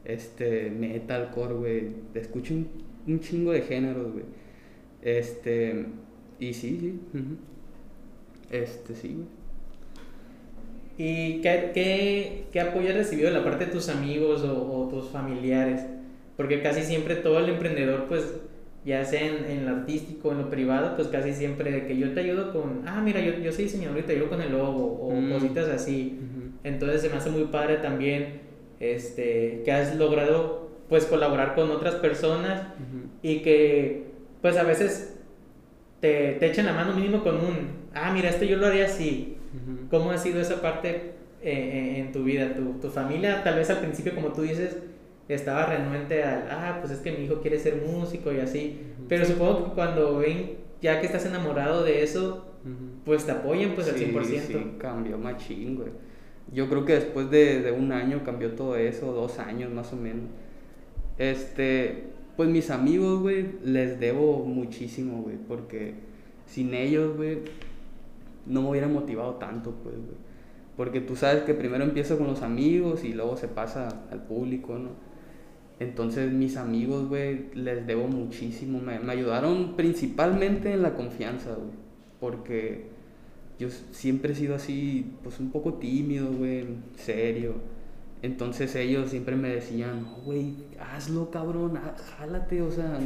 este, 0.04 0.70
metalcore, 0.70 1.54
güey. 1.54 1.88
Escucho 2.12 2.52
un, 3.06 3.20
chingo 3.20 3.52
de 3.52 3.62
géneros, 3.62 4.12
güey. 4.12 4.24
Este, 5.00 5.86
y 6.38 6.52
sí, 6.52 6.78
sí. 6.80 7.00
Este, 8.50 8.94
sí, 8.94 9.14
güey. 9.14 9.43
¿Y 10.96 11.40
qué, 11.40 11.72
qué, 11.74 12.44
qué, 12.52 12.60
apoyo 12.60 12.90
has 12.90 12.96
recibido 12.96 13.28
de 13.28 13.36
la 13.36 13.44
parte 13.44 13.66
de 13.66 13.72
tus 13.72 13.88
amigos 13.88 14.42
o, 14.44 14.88
tus 14.90 15.08
familiares? 15.08 15.84
Porque 16.36 16.62
casi 16.62 16.82
siempre 16.82 17.16
todo 17.16 17.40
el 17.40 17.48
emprendedor, 17.48 18.04
pues, 18.08 18.34
ya 18.84 19.04
sea 19.04 19.26
en, 19.26 19.44
en, 19.50 19.66
lo 19.66 19.72
artístico, 19.72 20.30
en 20.30 20.38
lo 20.38 20.50
privado, 20.50 20.94
pues 20.94 21.08
casi 21.08 21.32
siempre 21.32 21.72
de 21.72 21.86
que 21.86 21.96
yo 21.96 22.12
te 22.12 22.20
ayudo 22.20 22.52
con, 22.52 22.82
ah, 22.86 23.00
mira, 23.02 23.20
yo, 23.20 23.32
yo 23.38 23.50
soy 23.50 23.64
diseñador 23.64 23.98
y 23.98 24.02
te 24.02 24.12
ayudo 24.12 24.28
con 24.28 24.42
el 24.42 24.52
logo 24.52 25.00
o 25.00 25.12
mm. 25.12 25.32
cositas 25.32 25.68
así. 25.68 26.18
Entonces 26.62 27.02
se 27.02 27.08
me 27.08 27.16
hace 27.16 27.30
muy 27.30 27.44
padre 27.44 27.76
también 27.76 28.40
este, 28.78 29.62
que 29.64 29.72
has 29.72 29.96
logrado, 29.96 30.70
pues, 30.88 31.06
colaborar 31.06 31.54
con 31.54 31.70
otras 31.70 31.96
personas 31.96 32.68
y 33.22 33.40
que, 33.40 34.04
pues, 34.42 34.56
a 34.56 34.62
veces 34.62 35.13
te, 36.00 36.32
te 36.34 36.46
echan 36.46 36.66
la 36.66 36.72
mano 36.72 36.94
mínimo 36.94 37.22
con 37.22 37.36
un, 37.36 37.68
ah, 37.94 38.12
mira, 38.12 38.28
esto 38.28 38.44
yo 38.44 38.56
lo 38.56 38.66
haría 38.66 38.86
así 38.86 39.34
¿Cómo 39.90 40.10
ha 40.10 40.18
sido 40.18 40.40
esa 40.40 40.60
parte 40.60 40.90
eh, 40.90 41.12
eh, 41.42 41.98
en 42.00 42.12
tu 42.12 42.24
vida? 42.24 42.54
¿Tu, 42.54 42.80
¿Tu, 42.80 42.90
familia, 42.90 43.44
tal 43.44 43.56
vez 43.56 43.70
al 43.70 43.78
principio, 43.78 44.14
como 44.14 44.32
tú 44.32 44.42
dices, 44.42 44.78
estaba 45.28 45.66
renuente 45.66 46.24
al, 46.24 46.48
ah, 46.50 46.78
pues 46.80 46.92
es 46.92 46.98
que 46.98 47.12
mi 47.12 47.24
hijo 47.24 47.40
quiere 47.40 47.58
ser 47.58 47.76
músico 47.76 48.32
y 48.32 48.40
así, 48.40 48.80
pero 49.08 49.24
supongo 49.24 49.66
que 49.66 49.70
cuando 49.72 50.18
ven, 50.18 50.56
ya 50.82 51.00
que 51.00 51.06
estás 51.06 51.24
enamorado 51.26 51.84
de 51.84 52.02
eso, 52.02 52.46
pues 53.04 53.26
te 53.26 53.32
apoyan 53.32 53.74
pues 53.74 53.88
al 53.88 53.96
100%. 53.96 54.24
Sí, 54.24 54.72
cambió 54.78 55.18
machín, 55.18 55.76
güey. 55.76 55.90
Yo 56.52 56.68
creo 56.68 56.84
que 56.84 56.94
después 56.94 57.30
de, 57.30 57.62
de 57.62 57.72
un 57.72 57.92
año 57.92 58.22
cambió 58.24 58.52
todo 58.52 58.76
eso, 58.76 59.12
dos 59.12 59.38
años 59.38 59.70
más 59.72 59.92
o 59.92 59.96
menos. 59.96 60.30
Este, 61.18 62.04
pues 62.36 62.48
mis 62.48 62.70
amigos, 62.70 63.20
güey, 63.20 63.46
les 63.64 64.00
debo 64.00 64.44
muchísimo, 64.44 65.22
güey, 65.22 65.36
porque 65.36 65.94
sin 66.46 66.74
ellos, 66.74 67.16
güey, 67.16 67.38
no 68.46 68.62
me 68.62 68.70
hubiera 68.70 68.88
motivado 68.88 69.34
tanto, 69.34 69.72
pues, 69.82 69.94
güey. 69.94 70.24
Porque 70.76 71.00
tú 71.00 71.14
sabes 71.14 71.44
que 71.44 71.54
primero 71.54 71.84
empiezo 71.84 72.18
con 72.18 72.26
los 72.26 72.42
amigos 72.42 73.04
y 73.04 73.12
luego 73.12 73.36
se 73.36 73.46
pasa 73.46 74.06
al 74.10 74.24
público, 74.24 74.76
¿no? 74.78 74.90
Entonces 75.78 76.32
mis 76.32 76.56
amigos, 76.56 77.08
güey, 77.08 77.46
les 77.54 77.86
debo 77.86 78.08
muchísimo. 78.08 78.80
Me, 78.80 78.98
me, 78.98 79.12
ayudaron 79.12 79.76
principalmente 79.76 80.72
en 80.72 80.82
la 80.82 80.94
confianza, 80.94 81.54
güey. 81.54 81.72
Porque 82.20 82.86
yo 83.58 83.68
siempre 83.70 84.32
he 84.32 84.36
sido 84.36 84.54
así, 84.54 85.12
pues 85.22 85.38
un 85.38 85.50
poco 85.50 85.74
tímido, 85.74 86.32
güey, 86.32 86.66
serio. 86.96 87.54
Entonces 88.24 88.74
ellos 88.74 89.10
siempre 89.10 89.36
me 89.36 89.50
decían, 89.50 90.06
güey, 90.24 90.54
hazlo, 90.80 91.30
cabrón, 91.30 91.78
jálate, 92.16 92.62
o 92.62 92.70
sea, 92.70 92.98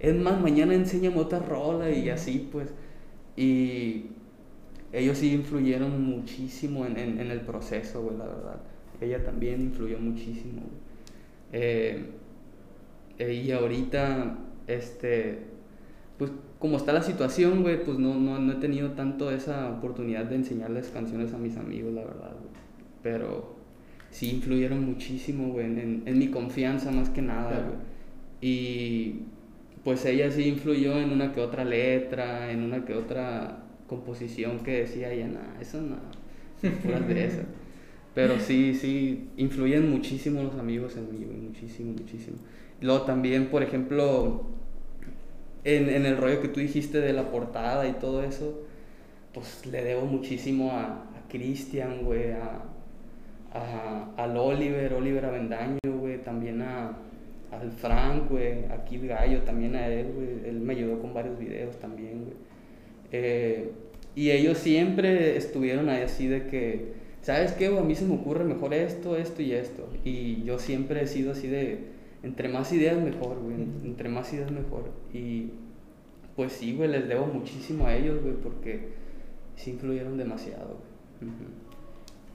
es 0.00 0.16
más, 0.16 0.40
mañana 0.40 0.74
enséñame 0.74 1.18
otra 1.18 1.38
rola 1.38 1.88
y 1.88 2.10
así, 2.10 2.48
pues. 2.50 2.70
Y 3.36 4.06
ellos 4.92 5.18
sí 5.18 5.32
influyeron 5.32 6.02
muchísimo 6.02 6.84
en, 6.84 6.98
en, 6.98 7.30
el 7.30 7.42
proceso, 7.42 8.02
güey, 8.02 8.18
la 8.18 8.26
verdad. 8.26 8.60
Ella 9.00 9.22
también 9.22 9.60
influyó 9.60 10.00
muchísimo, 10.00 10.62
eh, 11.52 12.06
eh, 13.18 13.34
y 13.34 13.52
ahorita, 13.52 14.36
este, 14.66 15.44
pues 16.18 16.32
como 16.58 16.76
está 16.76 16.92
la 16.92 17.02
situación, 17.02 17.62
güey, 17.62 17.84
pues 17.84 18.00
no, 18.00 18.16
no, 18.18 18.40
no, 18.40 18.54
he 18.54 18.56
tenido 18.56 18.90
tanto 18.94 19.30
esa 19.30 19.70
oportunidad 19.70 20.24
de 20.24 20.34
enseñarles 20.34 20.88
canciones 20.88 21.32
a 21.34 21.38
mis 21.38 21.56
amigos, 21.56 21.92
la 21.94 22.02
verdad, 22.02 22.32
güey. 22.32 22.50
Pero 23.04 23.55
sí 24.10 24.30
influyeron 24.30 24.84
muchísimo, 24.84 25.52
güey, 25.52 25.66
en, 25.66 26.02
en, 26.06 26.18
mi 26.18 26.28
confianza 26.28 26.90
más 26.90 27.10
que 27.10 27.22
nada, 27.22 27.66
güey. 27.66 27.78
Y 28.40 29.22
pues 29.84 30.04
ella 30.04 30.30
sí 30.30 30.48
influyó 30.48 30.98
en 30.98 31.10
una 31.10 31.32
que 31.32 31.40
otra 31.40 31.64
letra, 31.64 32.50
en 32.50 32.62
una 32.62 32.84
que 32.84 32.94
otra 32.94 33.64
composición 33.86 34.60
que 34.60 34.80
decía 34.80 35.14
ya 35.14 35.28
nada, 35.28 35.56
eso 35.60 35.80
no, 35.80 35.96
puras 36.82 37.06
de 37.06 37.24
eso. 37.24 37.42
Pero 38.14 38.40
sí, 38.40 38.74
sí, 38.74 39.28
influyen 39.36 39.90
muchísimo 39.90 40.42
los 40.42 40.54
amigos 40.54 40.96
en 40.96 41.10
mí, 41.12 41.24
güey, 41.24 41.36
muchísimo, 41.36 41.92
muchísimo. 41.92 42.38
Luego 42.80 43.02
también, 43.02 43.48
por 43.48 43.62
ejemplo, 43.62 44.46
en, 45.64 45.90
en 45.90 46.06
el 46.06 46.16
rollo 46.16 46.40
que 46.40 46.48
tú 46.48 46.60
dijiste 46.60 47.00
de 47.00 47.12
la 47.12 47.30
portada 47.30 47.86
y 47.86 47.92
todo 47.92 48.22
eso, 48.22 48.62
pues 49.34 49.66
le 49.66 49.84
debo 49.84 50.06
muchísimo 50.06 50.72
a, 50.72 50.84
a 50.84 51.28
Cristian, 51.28 52.04
güey, 52.04 52.30
a, 52.30 52.62
a, 53.56 54.12
al 54.16 54.36
Oliver, 54.36 54.92
Oliver 54.94 55.24
Avendaño, 55.24 55.78
güey, 55.98 56.18
también 56.22 56.62
a, 56.62 56.96
al 57.50 57.70
Frank, 57.72 58.30
güey, 58.30 58.64
a 58.66 58.84
Kid 58.84 59.08
Gallo, 59.08 59.42
también 59.42 59.74
a 59.76 59.88
él, 59.88 60.12
güey, 60.14 60.48
él 60.48 60.60
me 60.60 60.74
ayudó 60.74 61.00
con 61.00 61.14
varios 61.14 61.38
videos 61.38 61.76
también, 61.78 62.24
güey. 62.24 62.36
Eh, 63.12 63.70
y 64.14 64.30
ellos 64.30 64.58
siempre 64.58 65.36
estuvieron 65.36 65.88
ahí 65.88 66.02
así 66.02 66.26
de 66.26 66.46
que, 66.46 66.94
¿sabes 67.22 67.52
qué? 67.52 67.66
A 67.66 67.82
mí 67.82 67.94
se 67.94 68.06
me 68.06 68.14
ocurre 68.14 68.44
mejor 68.44 68.72
esto, 68.74 69.16
esto 69.16 69.42
y 69.42 69.52
esto. 69.52 69.88
Y 70.04 70.42
yo 70.44 70.58
siempre 70.58 71.02
he 71.02 71.06
sido 71.06 71.32
así 71.32 71.48
de, 71.48 71.80
entre 72.22 72.48
más 72.48 72.72
ideas 72.72 72.96
mejor, 72.96 73.38
güey, 73.40 73.56
entre 73.84 74.08
más 74.08 74.32
ideas 74.32 74.50
mejor. 74.50 74.90
Y 75.12 75.50
pues 76.34 76.52
sí, 76.52 76.74
güey, 76.74 76.88
les 76.90 77.08
debo 77.08 77.26
muchísimo 77.26 77.86
a 77.86 77.94
ellos, 77.94 78.22
güey, 78.22 78.34
porque 78.34 78.88
sí 79.56 79.70
influyeron 79.72 80.16
demasiado, 80.16 80.78
güey. 81.20 81.30
Ujú. 81.30 81.44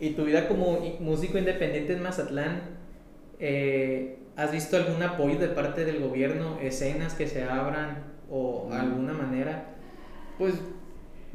¿Y 0.02 0.10
tu 0.12 0.26
vida 0.26 0.48
como 0.50 0.80
músico 1.00 1.38
independiente 1.38 1.94
en 1.94 2.02
Mazatlán, 2.04 2.62
eh, 3.40 4.18
has 4.36 4.52
visto 4.52 4.76
algún 4.76 5.02
apoyo 5.04 5.38
de 5.40 5.48
parte 5.48 5.86
del 5.86 6.00
gobierno, 6.02 6.58
escenas 6.60 7.14
que 7.14 7.28
se 7.28 7.44
abran 7.44 8.04
o 8.30 8.68
Mm. 8.70 8.74
alguna 8.74 9.14
manera? 9.14 9.66
Pues 10.38 10.56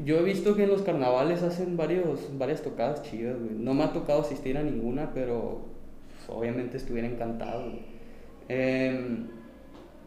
yo 0.04 0.18
he 0.18 0.22
visto 0.24 0.56
que 0.56 0.64
en 0.64 0.70
los 0.70 0.82
carnavales 0.82 1.42
hacen 1.42 1.76
varios, 1.76 2.36
varias 2.36 2.60
tocadas 2.62 3.02
chidas, 3.02 3.38
güey. 3.38 3.54
No 3.56 3.72
me 3.72 3.84
ha 3.84 3.92
tocado 3.92 4.20
asistir 4.22 4.58
a 4.58 4.62
ninguna, 4.62 5.12
pero 5.14 5.60
pues, 6.08 6.36
obviamente 6.36 6.76
estuviera 6.76 7.06
encantado. 7.08 7.70
Em, 8.48 9.28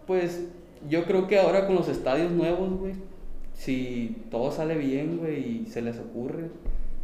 pues 0.06 0.48
yo 0.90 1.06
creo 1.06 1.28
que 1.28 1.40
ahora 1.40 1.66
con 1.66 1.76
los 1.76 1.88
estadios 1.88 2.32
nuevos, 2.32 2.72
güey, 2.78 2.94
si 3.54 4.18
todo 4.32 4.52
sale 4.52 4.76
bien, 4.78 5.18
güey, 5.18 5.62
y 5.62 5.66
se 5.68 5.82
les 5.82 5.98
ocurre, 5.98 6.50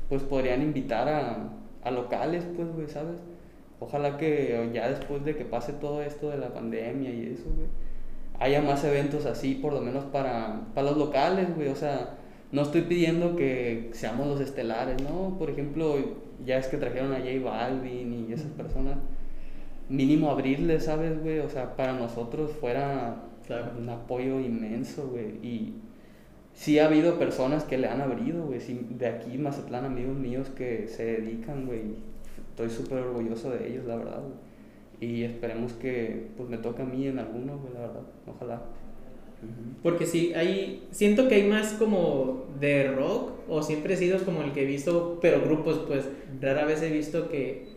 pues 0.10 0.24
podrían 0.24 0.62
invitar 0.62 1.08
a, 1.10 1.50
a 1.84 1.92
locales, 1.92 2.44
pues, 2.56 2.68
güey, 2.74 2.88
¿sabes? 2.88 3.18
Ojalá 3.80 4.18
que 4.18 4.70
ya 4.74 4.90
después 4.90 5.24
de 5.26 5.36
que 5.36 5.46
pase 5.46 5.74
todo 5.74 6.02
esto 6.02 6.30
de 6.30 6.38
la 6.38 6.54
pandemia 6.54 7.12
y 7.12 7.34
eso, 7.34 7.46
güey, 7.56 7.68
haya 8.40 8.62
más 8.62 8.84
eventos 8.84 9.26
así, 9.26 9.56
por 9.56 9.74
lo 9.74 9.82
menos 9.82 10.06
para, 10.06 10.62
para 10.74 10.90
los 10.90 10.98
locales, 10.98 11.54
güey. 11.56 11.68
O 11.70 11.76
sea, 11.76 12.16
no 12.52 12.62
estoy 12.62 12.82
pidiendo 12.84 13.36
que 13.36 13.90
seamos 13.94 14.28
los 14.28 14.40
estelares, 14.42 15.02
¿no? 15.02 15.38
Por 15.38 15.50
ejemplo, 15.50 15.96
ya 16.46 16.58
es 16.58 16.68
que 16.68 16.78
trajeron 16.78 17.14
a 17.14 17.20
J 17.20 17.40
Balvin 17.44 18.28
y 18.30 18.34
esas 18.34 18.52
personas. 18.52 18.98
Mínimo 19.90 20.32
abrirles, 20.32 20.86
¿sabes, 20.86 21.22
güey? 21.22 21.40
O 21.40 21.50
sea, 21.50 21.76
para 21.76 21.94
nosotros 21.94 22.52
fuera 22.60 23.18
Claro. 23.46 23.74
un 23.78 23.88
apoyo 23.90 24.40
inmenso, 24.40 25.08
güey. 25.10 25.38
Y 25.44 25.76
sí 26.56 26.80
ha 26.80 26.88
habido 26.88 27.20
personas 27.20 27.64
que 27.64 27.78
le 27.78 27.88
han 27.88 28.02
abrido, 28.02 28.46
güey. 28.46 28.60
Sí, 28.60 28.88
de 28.90 29.08
aquí, 29.08 29.38
Mazatlán, 29.38 29.86
amigos 29.86 30.16
míos 30.16 30.48
que 30.58 30.88
se 30.88 31.06
dedican, 31.06 31.68
güey. 31.68 31.82
Estoy 32.50 32.70
súper 32.70 33.00
orgulloso 33.00 33.52
de 33.52 33.68
ellos, 33.68 33.86
la 33.86 33.98
verdad, 33.98 34.22
güey. 34.22 34.46
Y 35.02 35.24
esperemos 35.24 35.74
que 35.74 36.30
pues 36.38 36.50
me 36.50 36.58
toque 36.58 36.82
a 36.82 36.86
mí 36.86 37.06
en 37.08 37.20
alguno, 37.20 37.60
güey, 37.60 37.74
la 37.74 37.82
verdad. 37.82 38.04
Ojalá. 38.26 38.62
Porque 39.84 40.06
sí, 40.06 40.34
hay, 40.34 40.88
siento 40.92 41.28
que 41.28 41.36
hay 41.36 41.48
más 41.48 41.74
como 41.74 42.46
de 42.60 42.92
rock, 42.92 43.34
o 43.48 43.62
siempre 43.62 43.94
he 43.94 43.98
sido 43.98 44.18
como 44.20 44.42
el 44.42 44.54
que 44.54 44.64
he 44.64 44.66
visto, 44.66 45.20
pero 45.22 45.42
grupos, 45.42 45.84
pues 45.88 46.06
rara 46.42 46.66
vez 46.66 46.82
he 46.82 46.90
visto 46.90 47.30
que 47.30 47.68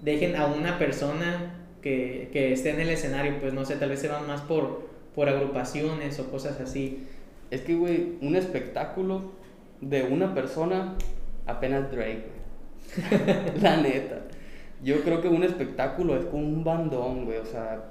dejen 0.00 0.36
a 0.36 0.46
una 0.46 0.78
persona 0.78 1.66
que, 1.82 2.30
que 2.32 2.52
esté 2.52 2.70
en 2.70 2.80
el 2.80 2.88
escenario, 2.88 3.40
pues 3.40 3.52
no 3.52 3.64
sé, 3.64 3.76
tal 3.76 3.90
vez 3.90 4.00
se 4.00 4.08
van 4.08 4.26
más 4.26 4.40
por, 4.42 4.88
por 5.14 5.28
agrupaciones 5.28 6.18
o 6.20 6.30
cosas 6.30 6.60
así. 6.60 7.06
Es 7.50 7.62
que, 7.62 7.74
güey, 7.74 8.16
un 8.20 8.36
espectáculo 8.36 9.32
de 9.80 10.04
una 10.04 10.34
persona, 10.34 10.94
apenas 11.46 11.90
Drake, 11.90 12.26
güey. 12.26 13.60
La 13.62 13.76
neta. 13.78 14.22
Yo 14.82 15.02
creo 15.02 15.20
que 15.20 15.28
un 15.28 15.42
espectáculo 15.42 16.16
es 16.16 16.24
como 16.26 16.46
un 16.46 16.64
bandón, 16.64 17.24
güey. 17.24 17.38
O 17.38 17.46
sea, 17.46 17.84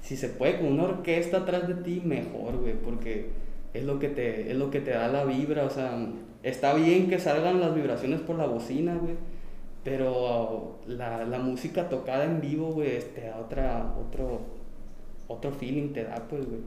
si 0.00 0.16
se 0.16 0.28
puede 0.28 0.58
con 0.58 0.68
una 0.68 0.84
orquesta 0.84 1.38
atrás 1.38 1.68
de 1.68 1.74
ti, 1.74 2.02
mejor, 2.04 2.56
güey. 2.58 2.74
Porque 2.74 3.30
es 3.74 3.84
lo 3.84 3.98
que 3.98 4.08
te, 4.08 4.50
es 4.50 4.56
lo 4.56 4.70
que 4.70 4.80
te 4.80 4.90
da 4.90 5.08
la 5.08 5.24
vibra. 5.24 5.64
O 5.64 5.70
sea, 5.70 5.96
está 6.42 6.74
bien 6.74 7.08
que 7.08 7.18
salgan 7.18 7.60
las 7.60 7.74
vibraciones 7.74 8.20
por 8.20 8.36
la 8.36 8.46
bocina, 8.46 8.96
güey. 8.96 9.14
Pero 9.84 10.80
la, 10.86 11.24
la 11.24 11.38
música 11.38 11.88
tocada 11.88 12.24
en 12.24 12.40
vivo, 12.40 12.72
güey, 12.72 13.00
te 13.14 13.22
da 13.22 13.38
otra, 13.38 13.94
otro, 14.00 14.40
otro 15.26 15.52
feeling, 15.52 15.92
te 15.92 16.04
da, 16.04 16.26
pues, 16.28 16.46
güey. 16.46 16.60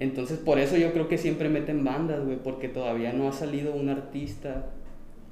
Entonces, 0.00 0.38
por 0.38 0.58
eso 0.58 0.76
yo 0.76 0.92
creo 0.92 1.08
que 1.08 1.18
siempre 1.18 1.48
meten 1.48 1.84
bandas, 1.84 2.24
güey, 2.24 2.38
porque 2.42 2.68
todavía 2.68 3.12
no 3.12 3.28
ha 3.28 3.32
salido 3.32 3.74
un 3.74 3.88
artista 3.90 4.66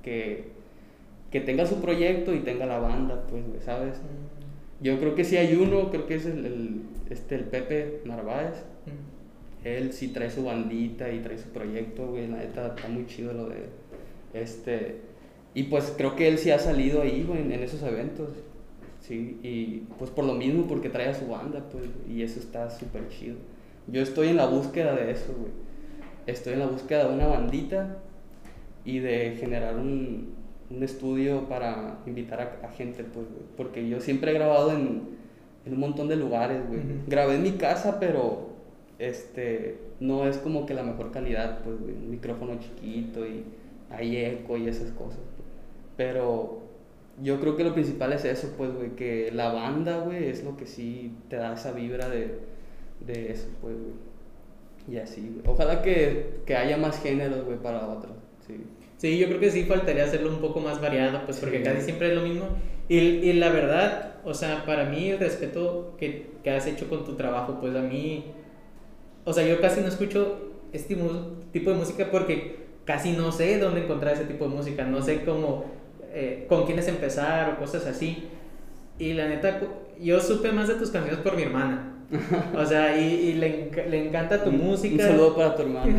que, 0.03 0.51
que 1.31 1.41
tenga 1.41 1.67
su 1.67 1.81
proyecto 1.81 2.35
y 2.35 2.41
tenga 2.41 2.67
la 2.67 2.79
banda, 2.79 3.27
pues, 3.29 3.47
güey, 3.49 3.61
¿sabes? 3.63 3.97
Yo 4.81 4.99
creo 5.01 5.15
que 5.15 5.25
sí 5.25 5.37
hay 5.37 5.55
uno, 5.57 5.91
creo 5.91 6.07
que 6.07 6.17
es 6.17 6.27
el, 6.27 6.45
el- 6.47 6.81
este, 7.11 7.35
el 7.37 7.45
Pepe 7.45 8.03
Narváez. 8.05 8.55
Él 9.65 9.93
sí 9.93 10.09
trae 10.09 10.31
su 10.31 10.45
bandita 10.45 11.11
y 11.13 11.19
trae 11.21 11.37
su 11.39 11.49
proyecto, 11.49 12.07
güey, 12.09 12.29
la 12.29 12.37
neta 12.39 12.75
está 12.77 12.89
muy 12.89 13.07
chido 13.07 13.33
lo 13.33 13.49
de 13.49 13.57
él. 13.57 13.71
Este, 14.35 14.97
y 15.55 15.65
pues 15.65 15.93
creo 15.97 16.15
que 16.15 16.29
él 16.29 16.39
sí 16.39 16.51
ha 16.51 16.59
salido 16.59 17.03
ahí, 17.03 17.25
güey, 17.27 17.41
en, 17.43 17.53
en 17.53 17.63
esos 17.63 17.83
eventos. 17.83 18.29
Sí, 19.01 19.39
y 19.43 19.83
pues 19.99 20.11
por 20.11 20.25
lo 20.25 20.35
mismo, 20.35 20.67
porque 20.67 20.91
trae 20.91 21.09
a 21.09 21.15
su 21.15 21.27
banda, 21.27 21.65
pues, 21.73 21.85
y 22.09 22.23
eso 22.23 22.39
está 22.39 22.71
súper 22.71 23.09
chido. 23.09 23.37
Yo 23.91 24.03
estoy 24.03 24.29
en 24.29 24.37
la 24.37 24.47
búsqueda 24.47 24.95
de 24.95 25.11
eso, 25.11 25.35
güey. 25.39 25.53
Estoy 26.27 26.55
en 26.55 26.59
la 26.61 26.67
búsqueda 26.67 27.09
de 27.09 27.15
una 27.15 27.27
bandita 27.27 27.99
y 28.85 28.99
de 28.99 29.37
generar 29.41 29.77
un, 29.77 30.35
un 30.71 30.83
estudio 30.83 31.49
para 31.49 32.01
invitar 32.07 32.41
a, 32.41 32.67
a 32.67 32.71
gente, 32.71 33.05
pues, 33.05 33.27
güey. 33.27 33.45
Porque 33.57 33.89
yo 33.89 34.01
siempre 34.01 34.31
he 34.31 34.35
grabado 34.35 34.73
en, 34.73 35.03
en 35.65 35.73
un 35.73 35.81
montón 35.81 36.09
de 36.09 36.17
lugares, 36.17 36.67
güey. 36.69 36.81
Grabé 37.07 37.37
en 37.37 37.43
mi 37.43 37.53
casa, 37.53 37.99
pero 37.99 38.51
este 38.99 39.79
no 40.01 40.27
es 40.27 40.37
como 40.39 40.67
que 40.67 40.75
la 40.75 40.83
mejor 40.83 41.11
calidad, 41.11 41.63
pues, 41.63 41.81
güey. 41.81 41.95
Un 41.95 42.11
micrófono 42.11 42.59
chiquito 42.61 43.27
y 43.27 43.45
hay 43.91 44.17
eco 44.17 44.57
y 44.59 44.69
esas 44.69 44.91
cosas. 44.93 45.21
pues. 45.37 45.49
Pero 45.97 46.63
yo 47.23 47.41
creo 47.41 47.57
que 47.57 47.65
lo 47.65 47.73
principal 47.73 48.13
es 48.13 48.25
eso, 48.27 48.53
pues, 48.57 48.73
güey, 48.75 48.91
que 48.97 49.31
la 49.33 49.53
banda, 49.53 50.01
güey, 50.01 50.27
es 50.29 50.45
lo 50.45 50.57
que 50.57 50.67
sí 50.67 51.17
te 51.29 51.37
da 51.37 51.55
esa 51.55 51.73
vibra 51.73 52.09
de, 52.09 52.39
de 53.07 53.33
eso, 53.33 53.49
pues, 53.61 53.75
güey. 53.75 54.09
Y 54.89 54.97
así, 54.99 55.21
güey. 55.21 55.43
Ojalá 55.47 55.83
que, 55.83 56.41
que 56.47 56.57
haya 56.57 56.77
más 56.77 57.01
géneros, 57.03 57.45
güey, 57.45 57.59
para 57.59 57.87
otros, 57.87 58.13
sí. 58.47 58.55
Sí, 58.97 59.17
yo 59.19 59.29
creo 59.29 59.39
que 59.39 59.51
sí 59.51 59.65
faltaría 59.65 60.05
hacerlo 60.05 60.31
un 60.31 60.41
poco 60.41 60.61
más 60.61 60.81
variado, 60.81 61.21
pues 61.25 61.39
porque 61.39 61.59
Sí. 61.59 61.63
casi 61.65 61.83
siempre 61.83 62.09
es 62.09 62.15
lo 62.17 62.23
mismo. 62.23 62.47
Y, 62.89 62.97
y 62.99 63.33
la 63.35 63.51
verdad, 63.51 64.15
o 64.25 64.35
sea, 64.35 64.65
para 64.65 64.87
mí 64.87 65.11
el 65.11 65.19
respeto 65.19 65.95
que, 65.99 66.31
que 66.43 66.51
has 66.51 66.67
hecho 66.67 66.89
con 66.89 67.05
tu 67.05 67.15
trabajo, 67.15 67.59
pues 67.61 67.77
a 67.77 67.83
mí, 67.83 68.25
o 69.25 69.33
sea, 69.33 69.47
yo 69.47 69.61
casi 69.61 69.83
no 69.83 69.89
escucho 69.89 70.39
este 70.73 70.97
tipo 71.53 71.71
de 71.71 71.77
música 71.77 72.09
porque 72.11 72.57
casi 72.85 73.13
no 73.13 73.31
sé 73.31 73.59
dónde 73.59 73.83
encontrar 73.85 74.15
ese 74.15 74.25
tipo 74.25 74.49
de 74.49 74.55
música, 74.55 74.85
no 74.85 75.03
sé 75.03 75.23
cómo, 75.25 75.67
eh, 76.11 76.47
con 76.49 76.65
quiénes 76.65 76.89
empezar 76.89 77.53
o 77.53 77.59
cosas 77.59 77.87
así. 77.87 78.25
Y 78.99 79.13
la 79.13 79.29
neta, 79.29 79.61
yo 80.01 80.19
supe 80.21 80.51
más 80.51 80.67
de 80.67 80.75
tus 80.75 80.91
canciones 80.91 81.21
por 81.21 81.37
mi 81.37 81.43
hermana. 81.43 81.98
O 82.57 82.65
sea, 82.65 82.99
y, 82.99 83.05
y 83.15 83.33
le, 83.35 83.71
enc- 83.71 83.87
le 83.87 84.07
encanta 84.09 84.43
tu 84.43 84.51
Un- 84.51 84.59
música. 84.59 84.95
Un 84.95 85.01
saludo 85.11 85.37
para 85.37 85.55
tu 85.55 85.63
hermano. 85.63 85.95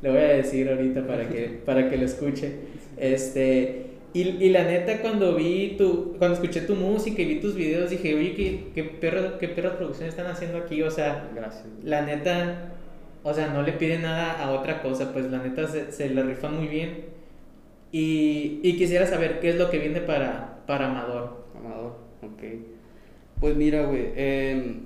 Le 0.00 0.10
voy 0.10 0.18
a 0.18 0.28
decir 0.28 0.68
ahorita 0.68 1.06
para 1.06 1.28
que, 1.28 1.60
para 1.64 1.90
que 1.90 1.96
lo 1.96 2.04
escuche. 2.04 2.52
Este, 2.96 3.86
y, 4.12 4.20
y 4.22 4.50
la 4.50 4.62
neta, 4.64 5.00
cuando 5.00 5.34
vi 5.34 5.74
tu, 5.76 6.14
cuando 6.18 6.34
escuché 6.34 6.60
tu 6.60 6.76
música 6.76 7.20
y 7.20 7.24
vi 7.26 7.40
tus 7.40 7.56
videos, 7.56 7.90
dije, 7.90 8.14
oye, 8.14 8.32
qué, 8.34 8.66
qué, 8.74 8.84
perra- 9.00 9.38
qué 9.38 9.48
perras 9.48 9.74
producciones 9.74 10.14
están 10.14 10.30
haciendo 10.30 10.58
aquí. 10.58 10.82
O 10.82 10.90
sea, 10.90 11.28
Gracias. 11.34 11.64
la 11.82 12.02
neta, 12.02 12.72
o 13.24 13.34
sea, 13.34 13.48
no 13.48 13.62
le 13.62 13.72
piden 13.72 14.02
nada 14.02 14.40
a 14.40 14.52
otra 14.52 14.82
cosa, 14.82 15.12
pues 15.12 15.28
la 15.30 15.38
neta 15.42 15.66
se, 15.66 15.90
se 15.90 16.10
la 16.10 16.22
rifan 16.22 16.56
muy 16.56 16.68
bien. 16.68 17.06
Y, 17.90 18.60
y 18.62 18.76
quisiera 18.76 19.06
saber 19.06 19.40
qué 19.40 19.48
es 19.50 19.56
lo 19.56 19.68
que 19.70 19.78
viene 19.78 20.00
para, 20.00 20.58
para 20.66 20.88
Amador. 20.90 21.44
Amador, 21.56 21.96
ok. 22.22 22.42
Pues 23.40 23.56
mira, 23.56 23.86
güey, 23.86 24.12
em, 24.16 24.80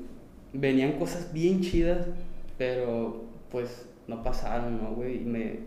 venían 0.52 0.98
cosas 0.98 1.32
bien 1.32 1.60
chidas, 1.62 2.06
pero 2.58 3.24
pues 3.50 3.88
no 4.06 4.22
pasaron, 4.22 4.82
¿no, 4.82 4.94
güey? 4.94 5.22
Y 5.22 5.24
me, 5.24 5.60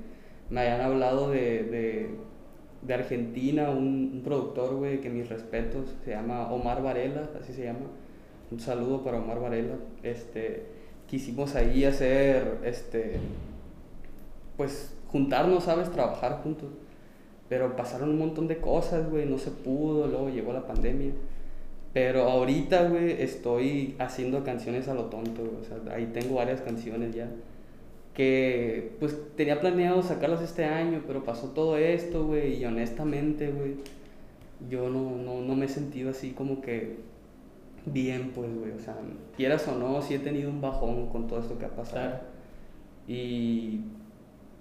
me 0.49 0.61
habían 0.61 0.81
hablado 0.81 1.31
de, 1.31 1.63
de, 1.63 2.09
de 2.83 2.93
Argentina, 2.93 3.71
un, 3.71 4.11
un 4.13 4.21
productor, 4.23 4.75
güey, 4.75 5.01
que 5.01 5.09
mis 5.09 5.27
respetos, 5.29 5.95
se 6.03 6.11
llama 6.11 6.51
Omar 6.51 6.83
Varela, 6.83 7.29
así 7.41 7.53
se 7.53 7.63
llama. 7.65 7.87
Un 8.51 8.59
saludo 8.59 9.03
para 9.03 9.17
Omar 9.17 9.39
Varela. 9.39 9.75
Este, 10.03 10.67
quisimos 11.07 11.55
ahí 11.55 11.85
hacer, 11.85 12.59
este, 12.63 13.17
pues 14.57 14.95
juntarnos, 15.07 15.63
¿sabes? 15.63 15.91
Trabajar 15.91 16.41
juntos. 16.43 16.69
Pero 17.49 17.75
pasaron 17.75 18.09
un 18.09 18.19
montón 18.19 18.47
de 18.47 18.57
cosas, 18.57 19.09
güey, 19.09 19.25
no 19.25 19.37
se 19.39 19.51
pudo, 19.51 20.07
luego 20.07 20.29
llegó 20.29 20.53
la 20.53 20.67
pandemia. 20.67 21.13
Pero 21.95 22.23
ahorita, 22.23 22.89
güey, 22.89 23.21
estoy 23.21 23.95
haciendo 23.99 24.43
canciones 24.43 24.89
a 24.89 24.93
lo 24.93 25.05
tonto, 25.05 25.45
güey. 25.45 25.61
O 25.61 25.63
sea, 25.63 25.95
ahí 25.95 26.07
tengo 26.07 26.35
varias 26.35 26.59
canciones 26.59 27.15
ya. 27.15 27.29
Que, 28.13 28.97
pues, 28.99 29.17
tenía 29.37 29.61
planeado 29.61 30.03
sacarlas 30.03 30.41
este 30.41 30.65
año, 30.65 31.03
pero 31.07 31.23
pasó 31.23 31.51
todo 31.51 31.77
esto, 31.77 32.27
güey. 32.27 32.61
Y 32.61 32.65
honestamente, 32.65 33.49
güey, 33.49 33.75
yo 34.69 34.89
no, 34.89 35.15
no, 35.15 35.39
no 35.39 35.55
me 35.55 35.67
he 35.67 35.69
sentido 35.69 36.09
así 36.09 36.31
como 36.31 36.59
que 36.59 36.97
bien, 37.85 38.31
pues, 38.35 38.53
güey. 38.53 38.71
O 38.73 38.79
sea, 38.81 38.97
quieras 39.37 39.65
o 39.69 39.77
no, 39.77 40.01
sí 40.01 40.15
he 40.15 40.19
tenido 40.19 40.49
un 40.49 40.59
bajón 40.59 41.07
con 41.07 41.27
todo 41.27 41.39
esto 41.39 41.57
que 41.57 41.63
ha 41.63 41.75
pasado. 41.77 42.19
Y, 43.07 43.83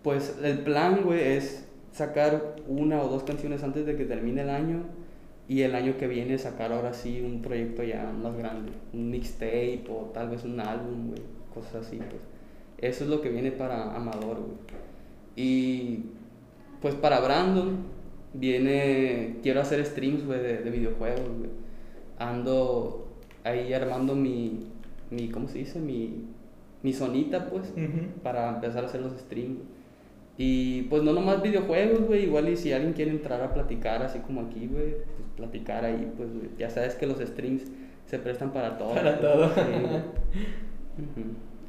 pues, 0.04 0.38
el 0.40 0.60
plan, 0.60 1.02
güey, 1.02 1.36
es 1.36 1.66
sacar 1.90 2.54
una 2.68 3.02
o 3.02 3.08
dos 3.08 3.24
canciones 3.24 3.64
antes 3.64 3.86
de 3.86 3.96
que 3.96 4.04
termine 4.04 4.42
el 4.42 4.50
año 4.50 5.03
y 5.48 5.62
el 5.62 5.74
año 5.74 5.96
que 5.98 6.06
viene 6.06 6.38
sacar 6.38 6.72
ahora 6.72 6.94
sí 6.94 7.20
un 7.20 7.42
proyecto 7.42 7.82
ya 7.82 8.10
más 8.10 8.36
grande, 8.36 8.72
un 8.92 9.10
mixtape 9.10 9.84
o 9.90 10.10
tal 10.14 10.30
vez 10.30 10.44
un 10.44 10.58
álbum, 10.58 11.08
güey, 11.08 11.22
cosas 11.52 11.86
así, 11.86 11.96
pues. 11.96 12.22
Eso 12.78 13.04
es 13.04 13.10
lo 13.10 13.20
que 13.20 13.28
viene 13.28 13.52
para 13.52 13.94
Amador, 13.94 14.40
güey. 14.40 14.56
Y 15.36 16.04
pues 16.80 16.94
para 16.94 17.20
Brandon 17.20 17.78
viene, 18.32 19.36
quiero 19.42 19.60
hacer 19.60 19.84
streams, 19.84 20.24
güey, 20.24 20.40
de, 20.40 20.70
videojuegos, 20.70 21.28
güey. 21.38 21.50
Ando 22.18 23.08
ahí 23.42 23.72
armando 23.72 24.14
mi, 24.14 24.68
mi 25.10 25.28
¿cómo 25.28 25.48
se 25.48 25.58
dice? 25.58 25.78
Mi, 25.78 26.24
mi 26.82 26.92
sonita, 26.92 27.50
pues, 27.50 27.72
para 28.22 28.54
empezar 28.54 28.84
a 28.84 28.86
hacer 28.86 29.00
los 29.02 29.12
streams. 29.12 29.60
Y 30.36 30.82
pues 30.82 31.02
no 31.02 31.12
nomás 31.12 31.42
videojuegos, 31.42 32.06
güey, 32.06 32.24
igual 32.24 32.48
y 32.48 32.56
si 32.56 32.72
alguien 32.72 32.92
quiere 32.92 33.12
entrar 33.12 33.40
a 33.40 33.54
platicar 33.54 34.02
así 34.02 34.18
como 34.18 34.40
aquí, 34.40 34.66
güey, 34.66 34.92
pues 34.92 35.28
platicar 35.36 35.84
ahí, 35.84 36.12
pues 36.16 36.28
ya 36.58 36.68
sabes 36.70 36.96
que 36.96 37.06
los 37.06 37.18
streams 37.18 37.70
se 38.06 38.18
prestan 38.18 38.52
para 38.52 38.76
todo. 38.76 38.94
Para 38.94 39.20
todo. 39.20 39.50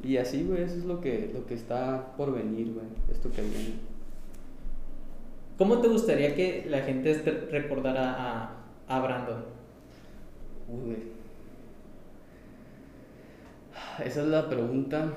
Y 0.04 0.18
así, 0.18 0.44
güey, 0.44 0.62
eso 0.62 0.76
es 0.76 0.84
lo 0.84 1.00
que, 1.00 1.30
lo 1.34 1.46
que 1.46 1.54
está 1.54 2.14
por 2.16 2.32
venir, 2.32 2.72
güey, 2.72 2.86
esto 3.10 3.28
que 3.32 3.42
viene. 3.42 3.74
¿Cómo 5.58 5.78
te 5.78 5.88
gustaría 5.88 6.34
que 6.36 6.66
la 6.68 6.82
gente 6.82 7.12
recordara 7.50 8.14
a, 8.16 8.50
a 8.86 9.00
Brandon? 9.00 9.44
Uy, 10.68 10.84
güey. 10.84 10.98
Esa 14.04 14.20
es 14.20 14.26
la 14.28 14.48
pregunta 14.48 15.12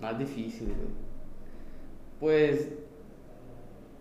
más 0.00 0.18
difícil, 0.18 0.68
güey. 0.68 1.03
Pues, 2.20 2.68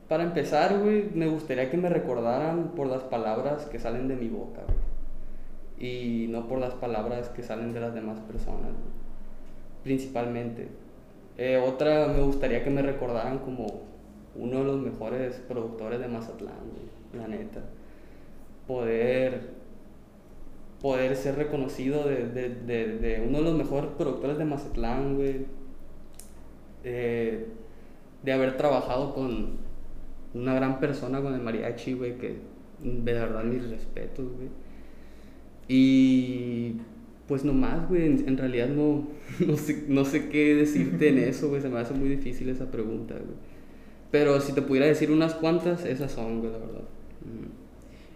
para 0.07 0.23
empezar, 0.23 0.77
güey, 0.79 1.09
me 1.13 1.27
gustaría 1.27 1.71
que 1.71 1.77
me 1.77 1.89
recordaran 1.89 2.73
por 2.75 2.87
las 2.87 3.03
palabras 3.03 3.65
que 3.65 3.79
salen 3.79 4.07
de 4.07 4.15
mi 4.15 4.27
boca. 4.27 4.61
Y 5.79 6.27
no 6.29 6.47
por 6.47 6.59
las 6.59 6.75
palabras 6.75 7.29
que 7.29 7.43
salen 7.43 7.73
de 7.73 7.79
las 7.79 7.93
demás 7.93 8.19
personas, 8.21 8.71
Principalmente. 9.83 10.69
Eh, 11.37 11.57
otra, 11.57 12.07
me 12.07 12.21
gustaría 12.21 12.63
que 12.63 12.69
me 12.69 12.81
recordaran 12.81 13.39
como 13.39 13.81
uno 14.35 14.59
de 14.59 14.63
los 14.65 14.79
mejores 14.79 15.41
productores 15.47 15.99
de 15.99 16.07
Mazatlán, 16.07 16.59
güey, 16.71 17.21
la 17.21 17.27
neta. 17.27 17.61
Poder, 18.67 19.49
poder 20.81 21.15
ser 21.15 21.35
reconocido 21.35 22.07
de, 22.07 22.27
de, 22.27 22.49
de, 22.49 22.97
de 22.99 23.25
uno 23.27 23.39
de 23.39 23.43
los 23.43 23.55
mejores 23.55 23.89
productores 23.97 24.37
de 24.37 24.45
Mazatlán, 24.45 25.15
güey. 25.15 25.45
Eh, 26.83 27.47
de 28.23 28.31
haber 28.31 28.57
trabajado 28.57 29.13
con 29.13 29.57
una 30.33 30.53
gran 30.53 30.79
persona, 30.79 31.21
con 31.21 31.33
el 31.33 31.41
mariachi, 31.41 31.93
güey, 31.93 32.17
que 32.17 32.37
de 32.81 33.13
verdad 33.13 33.43
mis 33.43 33.69
respetos, 33.69 34.25
güey. 34.25 34.49
Y 35.67 36.77
pues 37.27 37.43
nomás, 37.45 37.87
güey, 37.87 38.05
en, 38.05 38.37
realidad 38.37 38.67
no, 38.67 39.07
no, 39.45 39.57
sé, 39.57 39.85
no 39.87 40.05
sé 40.05 40.29
qué 40.29 40.55
decirte 40.55 41.09
en 41.09 41.19
eso, 41.19 41.49
güey, 41.49 41.61
se 41.61 41.69
me 41.69 41.79
hace 41.79 41.93
muy 41.93 42.09
difícil 42.09 42.49
esa 42.49 42.71
pregunta, 42.71 43.15
güey. 43.15 43.53
Pero 44.11 44.39
si 44.41 44.53
te 44.53 44.61
pudiera 44.61 44.85
decir 44.85 45.11
unas 45.11 45.33
cuantas, 45.33 45.85
esas 45.85 46.11
son, 46.11 46.39
güey, 46.39 46.51
la 46.51 46.59
verdad. 46.59 46.83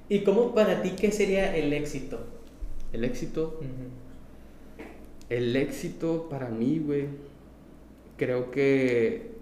¿Y 0.10 0.20
cómo 0.20 0.54
para 0.54 0.82
ti 0.82 0.92
qué 0.92 1.12
sería 1.12 1.56
el 1.56 1.74
éxito? 1.74 2.20
El 2.94 3.04
éxito. 3.04 3.60
El 5.30 5.56
éxito 5.56 6.28
para 6.30 6.50
mí, 6.50 6.80
güey, 6.80 7.06
creo 8.16 8.52
que 8.52 9.37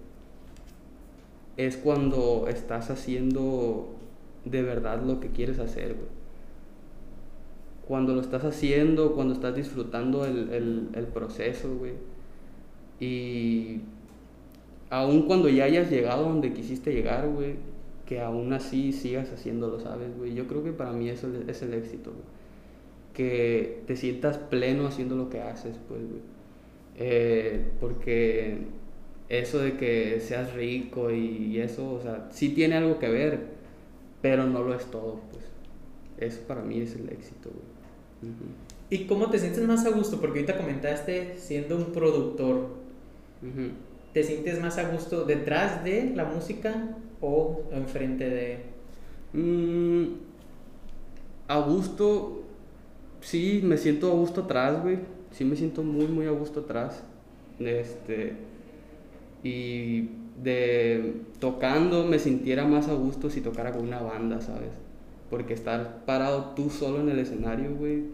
es 1.58 1.78
cuando 1.78 2.48
estás 2.48 2.89
haciendo 2.89 3.96
de 4.44 4.62
verdad 4.62 5.02
lo 5.02 5.20
que 5.20 5.30
quieres 5.30 5.60
hacer, 5.60 5.96
güey. 5.96 6.08
Cuando 7.88 8.15
lo 8.15 8.22
estás 8.22 8.44
haciendo, 8.44 9.13
cuando 9.13 9.34
estás 9.34 9.56
disfrutando 9.56 10.26
el, 10.26 10.89
el, 10.94 11.08
proceso, 11.08 11.76
güey. 11.78 11.94
Y 13.00 13.82
aun 14.89 15.24
cuando 15.24 15.50
ya 15.50 15.65
hayas 15.65 15.91
llegado 15.91 16.24
donde 16.24 16.54
quisiste 16.54 16.94
llegar, 16.94 17.30
güey, 17.30 17.56
que 18.06 18.22
aún 18.22 18.54
así 18.54 18.91
sigas 18.91 19.32
haciéndolo, 19.32 19.80
¿sabes, 19.80 20.18
güey? 20.18 20.34
Yo 20.34 20.48
creo 20.48 20.63
que 20.63 20.72
para 20.72 20.94
mí 20.94 21.10
eso 21.10 21.28
es 21.48 21.62
el 21.62 21.74
éxito, 21.74 22.12
güey. 22.12 22.24
Que 23.13 23.84
te 23.86 23.96
sientas 23.96 24.38
pleno 24.38 24.88
haciendo 24.88 25.15
lo 25.15 25.30
que 25.30 25.41
haces, 25.41 25.78
pues, 25.88 26.02
güey. 26.02 26.22
Eh, 26.98 27.72
porque 27.80 28.65
eso 29.30 29.60
de 29.60 29.78
que 29.78 30.20
seas 30.20 30.54
rico 30.54 31.12
y 31.12 31.60
eso, 31.60 31.94
o 31.94 32.02
sea, 32.02 32.28
sí 32.32 32.50
tiene 32.50 32.76
algo 32.76 33.00
que 33.00 33.10
ver, 33.10 33.40
pero 34.22 34.46
no 34.46 34.64
lo 34.64 34.76
es 34.76 34.86
todo, 34.86 35.22
pues. 35.32 35.44
Eso 36.18 36.42
para 36.48 36.62
mí 36.62 36.80
es 36.80 36.96
el 36.96 37.10
éxito, 37.10 37.50
güey. 37.50 38.34
¿Y 38.90 39.06
cómo 39.06 39.30
te 39.30 39.40
sientes 39.40 39.64
más 39.68 39.86
a 39.86 39.90
gusto? 39.90 40.22
Porque 40.22 40.40
ahorita 40.40 40.58
comentaste 40.58 41.36
siendo 41.38 41.76
un 41.76 41.92
productor. 41.92 42.70
¿Te 44.14 44.24
sientes 44.24 44.62
más 44.62 44.78
a 44.78 44.90
gusto 44.90 45.26
detrás 45.26 45.84
de 45.84 46.12
la 46.16 46.26
música 46.26 46.96
o 47.22 47.64
enfrente 47.72 48.30
de...? 48.30 48.60
Mm, 49.34 50.16
a 51.48 51.60
gusto, 51.60 52.44
sí, 53.22 53.62
me 53.64 53.78
siento 53.78 54.12
a 54.12 54.16
gusto 54.16 54.42
atrás, 54.42 54.82
güey. 54.82 55.00
Sí 55.32 55.44
me 55.44 55.56
siento 55.56 55.84
muy, 55.84 56.08
muy 56.08 56.28
a 56.28 56.32
gusto 56.32 56.62
atrás. 56.62 57.04
Este 57.60 58.34
y 59.45 60.10
de 60.41 61.21
tocando 61.39 62.03
me 62.03 62.17
sintiera 62.17 62.65
más 62.65 62.88
a 62.88 62.95
gusto 62.95 63.29
si 63.29 63.41
tocara 63.41 63.71
con 63.71 63.84
una 63.84 64.01
banda, 64.01 64.41
¿sabes? 64.41 64.71
Porque 65.29 65.53
estar 65.53 66.03
parado 66.05 66.55
tú 66.55 66.71
solo 66.71 66.99
en 67.01 67.10
el 67.10 67.19
escenario, 67.19 67.75
güey, 67.75 68.05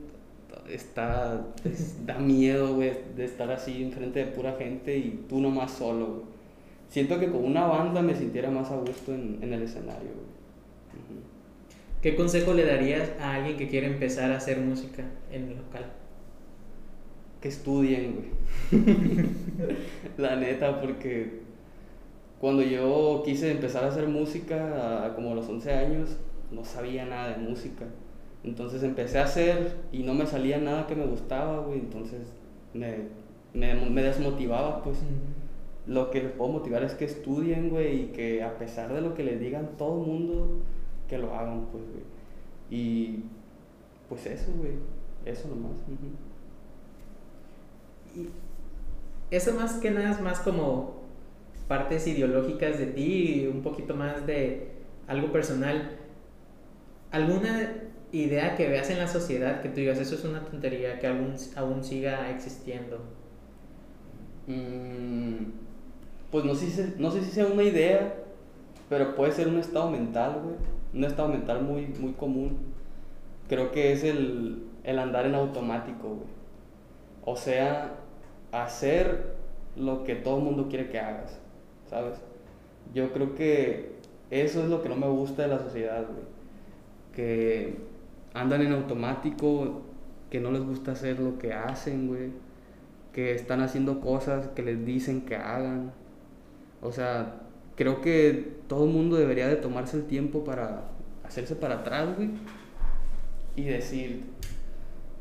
está, 0.69 1.47
da 2.05 2.19
miedo, 2.19 2.75
güey, 2.75 2.91
de 3.15 3.23
estar 3.23 3.49
así 3.49 3.81
enfrente 3.81 4.19
de 4.19 4.25
pura 4.25 4.57
gente 4.59 4.97
y 4.97 5.23
tú 5.29 5.39
nomás 5.39 5.71
solo, 5.71 6.07
güey. 6.07 6.21
Siento 6.89 7.17
que 7.17 7.31
con 7.31 7.45
una 7.45 7.65
banda 7.65 8.01
me 8.01 8.13
sintiera 8.13 8.51
más 8.51 8.69
a 8.69 8.75
gusto 8.75 9.13
en, 9.13 9.39
en 9.41 9.53
el 9.53 9.63
escenario, 9.63 10.09
güey. 10.13 10.31
¿Qué 12.01 12.17
consejo 12.17 12.53
le 12.53 12.65
darías 12.65 13.09
a 13.21 13.35
alguien 13.35 13.55
que 13.55 13.69
quiere 13.69 13.87
empezar 13.87 14.31
a 14.33 14.37
hacer 14.37 14.59
música 14.59 15.05
en 15.31 15.43
el 15.43 15.55
local? 15.55 15.85
Que 17.41 17.47
estudien, 17.47 18.15
güey. 18.15 18.81
la 20.17 20.35
neta, 20.35 20.79
porque 20.79 21.41
cuando 22.39 22.61
yo 22.61 23.23
quise 23.25 23.51
empezar 23.51 23.83
a 23.83 23.87
hacer 23.87 24.07
música, 24.07 25.11
como 25.15 25.31
a 25.31 25.35
los 25.35 25.49
11 25.49 25.71
años, 25.73 26.17
no 26.51 26.63
sabía 26.63 27.05
nada 27.05 27.37
de 27.37 27.37
música. 27.37 27.85
Entonces 28.43 28.83
empecé 28.83 29.19
a 29.19 29.25
hacer 29.25 29.77
y 29.91 30.03
no 30.03 30.13
me 30.13 30.25
salía 30.25 30.57
nada 30.59 30.87
que 30.87 30.95
me 30.95 31.05
gustaba, 31.05 31.59
güey. 31.59 31.79
Entonces 31.79 32.21
me, 32.73 33.09
me, 33.53 34.01
desmotivaba, 34.01 34.83
pues. 34.83 34.99
Lo 35.87 36.11
que 36.11 36.21
les 36.21 36.31
puedo 36.33 36.51
motivar 36.51 36.83
es 36.83 36.93
que 36.93 37.05
estudien, 37.05 37.69
güey, 37.69 38.03
y 38.03 38.05
que 38.07 38.43
a 38.43 38.57
pesar 38.59 38.93
de 38.93 39.01
lo 39.01 39.15
que 39.15 39.23
les 39.23 39.39
digan 39.39 39.77
todo 39.77 39.99
el 39.99 40.07
mundo, 40.07 40.59
que 41.07 41.17
lo 41.17 41.33
hagan, 41.33 41.65
pues, 41.71 41.83
güey. 41.83 42.03
Y 42.69 43.23
pues 44.07 44.25
eso, 44.27 44.51
güey. 44.57 44.73
Eso 45.25 45.47
nomás. 45.47 45.77
Y 48.15 48.29
eso 49.31 49.53
más 49.53 49.75
que 49.75 49.91
nada 49.91 50.11
es 50.11 50.21
más 50.21 50.39
como 50.39 51.01
partes 51.67 52.05
ideológicas 52.05 52.77
de 52.77 52.87
ti 52.87 53.43
y 53.43 53.47
un 53.47 53.61
poquito 53.61 53.95
más 53.95 54.25
de 54.27 54.71
algo 55.07 55.31
personal. 55.31 55.97
¿Alguna 57.11 57.73
idea 58.11 58.55
que 58.55 58.67
veas 58.67 58.89
en 58.89 58.97
la 58.97 59.07
sociedad 59.07 59.61
que 59.61 59.69
tú 59.69 59.75
digas, 59.75 59.99
eso 59.99 60.15
es 60.15 60.25
una 60.25 60.43
tontería, 60.43 60.99
que 60.99 61.07
aún, 61.07 61.35
aún 61.55 61.83
siga 61.83 62.29
existiendo? 62.29 62.99
Mm, 64.47 65.51
pues 66.29 66.43
no 66.43 66.55
sé, 66.55 66.95
no 66.97 67.11
sé 67.11 67.21
si 67.23 67.31
sea 67.31 67.45
una 67.45 67.63
idea, 67.63 68.15
pero 68.89 69.15
puede 69.15 69.31
ser 69.31 69.47
un 69.47 69.59
estado 69.59 69.89
mental, 69.89 70.41
güey. 70.43 70.55
Un 70.93 71.05
estado 71.05 71.29
mental 71.29 71.61
muy, 71.61 71.87
muy 71.87 72.11
común. 72.11 72.57
Creo 73.47 73.71
que 73.71 73.93
es 73.93 74.03
el, 74.03 74.67
el 74.83 74.99
andar 74.99 75.25
en 75.25 75.35
automático, 75.35 76.09
güey. 76.09 76.27
O 77.23 77.37
sea, 77.37 78.00
hacer 78.51 79.35
lo 79.75 80.03
que 80.03 80.15
todo 80.15 80.37
el 80.37 80.43
mundo 80.43 80.67
quiere 80.69 80.89
que 80.89 80.99
hagas, 80.99 81.39
¿sabes? 81.89 82.15
Yo 82.93 83.11
creo 83.13 83.35
que 83.35 83.95
Eso 84.31 84.63
es 84.63 84.69
lo 84.69 84.81
que 84.81 84.87
no 84.87 84.95
me 84.95 85.09
gusta 85.09 85.43
de 85.43 85.49
la 85.49 85.59
sociedad, 85.59 86.05
güey. 86.07 86.23
Que 87.13 87.77
andan 88.33 88.61
en 88.61 88.71
automático, 88.71 89.81
que 90.29 90.39
no 90.39 90.51
les 90.51 90.63
gusta 90.63 90.93
hacer 90.93 91.19
lo 91.19 91.37
que 91.37 91.53
hacen, 91.53 92.07
güey. 92.07 92.31
Que 93.13 93.35
están 93.35 93.59
haciendo 93.61 93.99
cosas 93.99 94.47
que 94.55 94.63
les 94.63 94.85
dicen 94.85 95.25
que 95.25 95.35
hagan. 95.35 95.91
O 96.81 96.93
sea, 96.93 97.41
creo 97.75 97.99
que 97.99 98.53
todo 98.67 98.85
el 98.85 98.91
mundo 98.91 99.17
debería 99.17 99.49
de 99.49 99.57
tomarse 99.57 99.97
el 99.97 100.05
tiempo 100.05 100.45
para 100.45 100.85
hacerse 101.25 101.57
para 101.57 101.79
atrás, 101.79 102.15
güey. 102.15 102.29
Y 103.57 103.65
decir, 103.65 104.23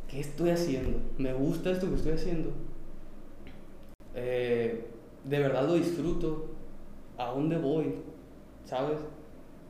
¿qué 0.06 0.20
estoy 0.20 0.50
haciendo? 0.50 1.00
¿Me 1.18 1.32
gusta 1.32 1.72
esto 1.72 1.88
que 1.88 1.96
estoy 1.96 2.12
haciendo? 2.12 2.52
Eh, 4.14 4.86
¿De 5.24 5.38
verdad 5.38 5.66
lo 5.66 5.74
disfruto? 5.74 6.46
¿A 7.18 7.26
dónde 7.26 7.58
voy? 7.58 7.94
¿Sabes? 8.64 8.98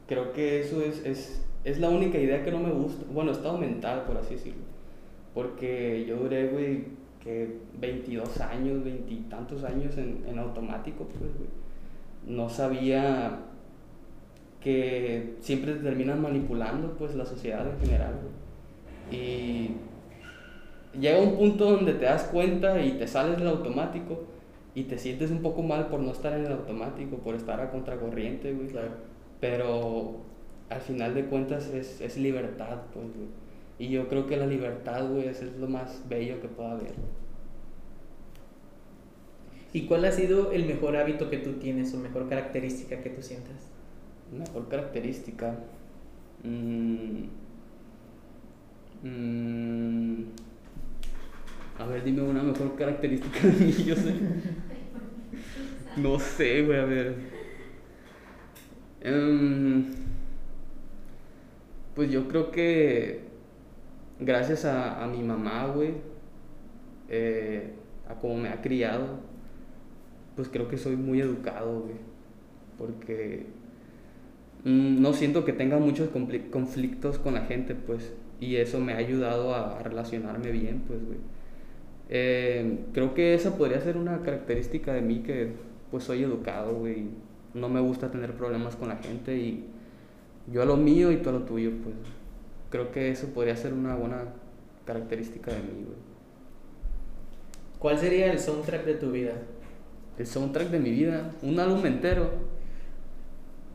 Creo 0.06 0.32
que 0.32 0.60
eso 0.60 0.80
es, 0.82 1.04
es, 1.04 1.42
es 1.64 1.78
la 1.78 1.88
única 1.90 2.18
idea 2.18 2.44
que 2.44 2.50
no 2.50 2.58
me 2.58 2.70
gusta. 2.70 3.04
Bueno, 3.12 3.32
estado 3.32 3.58
mental, 3.58 4.04
por 4.06 4.16
así 4.16 4.34
decirlo. 4.34 4.62
Porque 5.34 6.04
yo 6.06 6.16
duré, 6.16 6.48
güey, 6.48 6.84
que 7.22 7.58
22 7.80 8.40
años, 8.40 8.84
veintitantos 8.84 9.64
años 9.64 9.96
en, 9.96 10.24
en 10.28 10.38
automático, 10.38 11.04
pues, 11.04 11.36
güey. 11.36 11.48
No 12.26 12.48
sabía 12.48 13.40
que 14.60 15.36
siempre 15.40 15.74
te 15.74 15.80
terminan 15.80 16.20
manipulando, 16.20 16.94
pues, 16.98 17.14
la 17.14 17.24
sociedad 17.24 17.66
en 17.66 17.80
general, 17.80 18.14
güey. 18.20 19.20
Y 19.20 19.76
llega 20.98 21.20
un 21.20 21.36
punto 21.36 21.70
donde 21.70 21.94
te 21.94 22.04
das 22.04 22.24
cuenta 22.24 22.80
y 22.80 22.92
te 22.92 23.06
sales 23.06 23.38
del 23.38 23.48
automático 23.48 24.24
y 24.74 24.84
te 24.84 24.98
sientes 24.98 25.30
un 25.30 25.42
poco 25.42 25.62
mal 25.62 25.88
por 25.88 26.00
no 26.00 26.12
estar 26.12 26.32
en 26.32 26.46
el 26.46 26.52
automático, 26.52 27.18
por 27.18 27.34
estar 27.34 27.60
a 27.60 27.70
contracorriente, 27.70 28.52
güey. 28.52 28.68
Pero 29.40 30.20
al 30.68 30.80
final 30.80 31.14
de 31.14 31.24
cuentas 31.26 31.66
es, 31.68 32.00
es 32.00 32.16
libertad, 32.16 32.82
pues, 32.92 33.06
güey. 33.14 33.28
Y 33.78 33.88
yo 33.88 34.08
creo 34.08 34.26
que 34.26 34.36
la 34.36 34.46
libertad, 34.46 35.08
güey, 35.08 35.28
es 35.28 35.42
lo 35.58 35.66
más 35.66 36.02
bello 36.08 36.40
que 36.40 36.48
pueda 36.48 36.72
haber. 36.72 36.94
¿Y 39.72 39.86
cuál 39.86 40.04
ha 40.04 40.12
sido 40.12 40.52
el 40.52 40.66
mejor 40.66 40.96
hábito 40.96 41.30
que 41.30 41.38
tú 41.38 41.54
tienes 41.54 41.94
o 41.94 41.98
mejor 41.98 42.28
característica 42.28 43.00
que 43.02 43.10
tú 43.10 43.22
sientas? 43.22 43.68
Mejor 44.36 44.68
característica. 44.68 45.54
Mmm, 46.42 47.24
mmm, 49.02 50.24
a 51.80 51.86
ver, 51.86 52.04
dime 52.04 52.20
una 52.20 52.42
mejor 52.42 52.76
característica 52.76 53.40
de 53.40 53.52
mí, 53.52 53.72
yo 53.72 53.96
sé. 53.96 54.14
No 55.96 56.18
sé, 56.18 56.62
güey, 56.62 56.78
a 56.78 56.84
ver. 56.84 57.14
Um, 59.02 59.86
pues 61.94 62.10
yo 62.10 62.28
creo 62.28 62.50
que 62.50 63.20
gracias 64.20 64.66
a, 64.66 65.06
mi 65.06 65.22
mamá, 65.22 65.68
güey, 65.68 65.94
eh, 67.08 67.72
a 68.06 68.14
cómo 68.16 68.36
me 68.36 68.50
ha 68.50 68.60
criado, 68.60 69.20
pues 70.36 70.48
creo 70.48 70.68
que 70.68 70.76
soy 70.76 70.96
muy 70.96 71.22
educado, 71.22 71.80
güey. 71.80 71.96
Porque 72.76 73.46
mm, 74.64 75.00
no 75.00 75.14
siento 75.14 75.46
que 75.46 75.54
tenga 75.54 75.78
muchos 75.78 76.10
conflictos 76.10 77.18
con 77.18 77.34
la 77.34 77.46
gente, 77.46 77.74
pues. 77.74 78.12
Y 78.38 78.56
eso 78.56 78.80
me 78.80 78.92
ha 78.92 78.98
ayudado 78.98 79.54
a 79.54 79.78
relacionarme 79.78 80.50
bien, 80.50 80.82
pues, 80.86 81.02
güey. 81.06 81.39
Eh, 82.12 82.86
creo 82.92 83.14
que 83.14 83.34
esa 83.34 83.56
podría 83.56 83.80
ser 83.80 83.96
una 83.96 84.22
característica 84.22 84.92
de 84.92 85.00
mí 85.00 85.20
que 85.22 85.52
pues 85.92 86.04
soy 86.04 86.24
educado, 86.24 86.74
güey. 86.74 87.06
No 87.54 87.68
me 87.68 87.80
gusta 87.80 88.10
tener 88.10 88.34
problemas 88.34 88.74
con 88.76 88.88
la 88.88 88.96
gente 88.96 89.36
y 89.36 89.64
yo 90.52 90.62
a 90.62 90.64
lo 90.64 90.76
mío 90.76 91.12
y 91.12 91.18
tú 91.18 91.28
a 91.30 91.32
lo 91.32 91.42
tuyo, 91.42 91.70
pues. 91.82 91.94
Creo 92.68 92.90
que 92.90 93.10
eso 93.10 93.28
podría 93.28 93.56
ser 93.56 93.72
una 93.72 93.94
buena 93.94 94.24
característica 94.84 95.52
de 95.52 95.58
mí, 95.58 95.84
güey. 95.84 95.98
¿Cuál 97.78 97.98
sería 97.98 98.30
el 98.30 98.38
soundtrack 98.38 98.84
de 98.84 98.94
tu 98.94 99.12
vida? 99.12 99.32
El 100.18 100.26
soundtrack 100.26 100.68
de 100.68 100.80
mi 100.80 100.90
vida, 100.90 101.32
un 101.42 101.58
álbum 101.58 101.86
entero. 101.86 102.30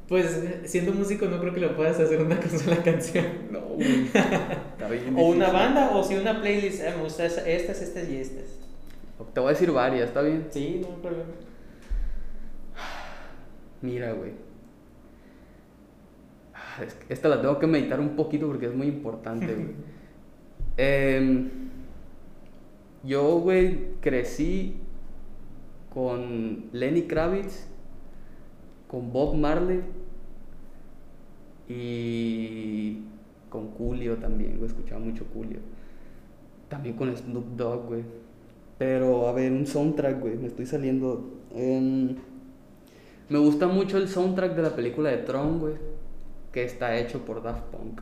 Pues 0.07 0.43
siendo 0.65 0.93
músico 0.93 1.25
no 1.25 1.39
creo 1.39 1.53
que 1.53 1.59
lo 1.61 1.75
puedas 1.75 1.99
hacer 1.99 2.21
una 2.21 2.39
sola 2.49 2.83
canción. 2.83 3.25
No, 3.51 3.59
güey. 3.61 4.03
Está 4.05 4.87
bien 4.89 5.15
o 5.17 5.29
una 5.29 5.49
banda 5.51 5.89
o 5.95 6.03
si 6.03 6.15
una 6.15 6.39
playlist, 6.41 6.81
eh, 6.83 6.93
me 6.95 7.03
gusta 7.03 7.25
esa- 7.25 7.47
estas, 7.47 7.81
estas 7.81 8.07
y 8.09 8.17
estas. 8.17 8.43
Te 9.33 9.39
voy 9.39 9.49
a 9.49 9.53
decir 9.53 9.71
varias, 9.71 10.09
¿está 10.09 10.21
bien? 10.21 10.45
Sí, 10.51 10.79
no 10.81 10.89
hay 10.95 11.01
problema. 11.01 11.23
Mira, 13.81 14.13
güey. 14.13 14.31
Ah, 16.53 16.83
Esta 17.09 17.29
la 17.29 17.41
tengo 17.41 17.59
que 17.59 17.67
meditar 17.67 17.99
un 17.99 18.15
poquito 18.15 18.47
porque 18.47 18.67
es 18.67 18.73
muy 18.75 18.87
importante, 18.87 19.47
güey. 19.53 19.67
Em, 20.77 21.49
yo, 23.03 23.39
güey, 23.39 23.91
crecí 24.01 24.75
con 25.93 26.65
Lenny 26.73 27.03
Kravitz, 27.03 27.65
con 28.87 29.11
Bob 29.11 29.35
Marley 29.35 29.81
y 31.67 32.99
con 33.49 33.69
Julio 33.71 34.17
también, 34.17 34.57
güey. 34.57 34.67
Escuchaba 34.69 34.99
mucho 35.01 35.25
Julio. 35.33 35.59
También 36.69 36.95
con 36.95 37.15
Snoop 37.15 37.55
Dogg, 37.55 37.85
güey. 37.87 38.03
Pero, 38.77 39.27
a 39.27 39.31
ver, 39.31 39.51
un 39.51 39.65
soundtrack, 39.65 40.19
güey. 40.19 40.35
Me 40.37 40.47
estoy 40.47 40.65
saliendo. 40.65 41.31
Me 43.29 43.39
gusta 43.39 43.67
mucho 43.67 43.97
el 43.97 44.07
soundtrack 44.07 44.55
de 44.55 44.61
la 44.61 44.75
película 44.75 45.09
de 45.09 45.17
Tron, 45.17 45.59
güey. 45.59 45.73
Que 46.51 46.63
está 46.65 46.97
hecho 46.97 47.25
por 47.25 47.41
Daft 47.41 47.63
Punk. 47.65 48.01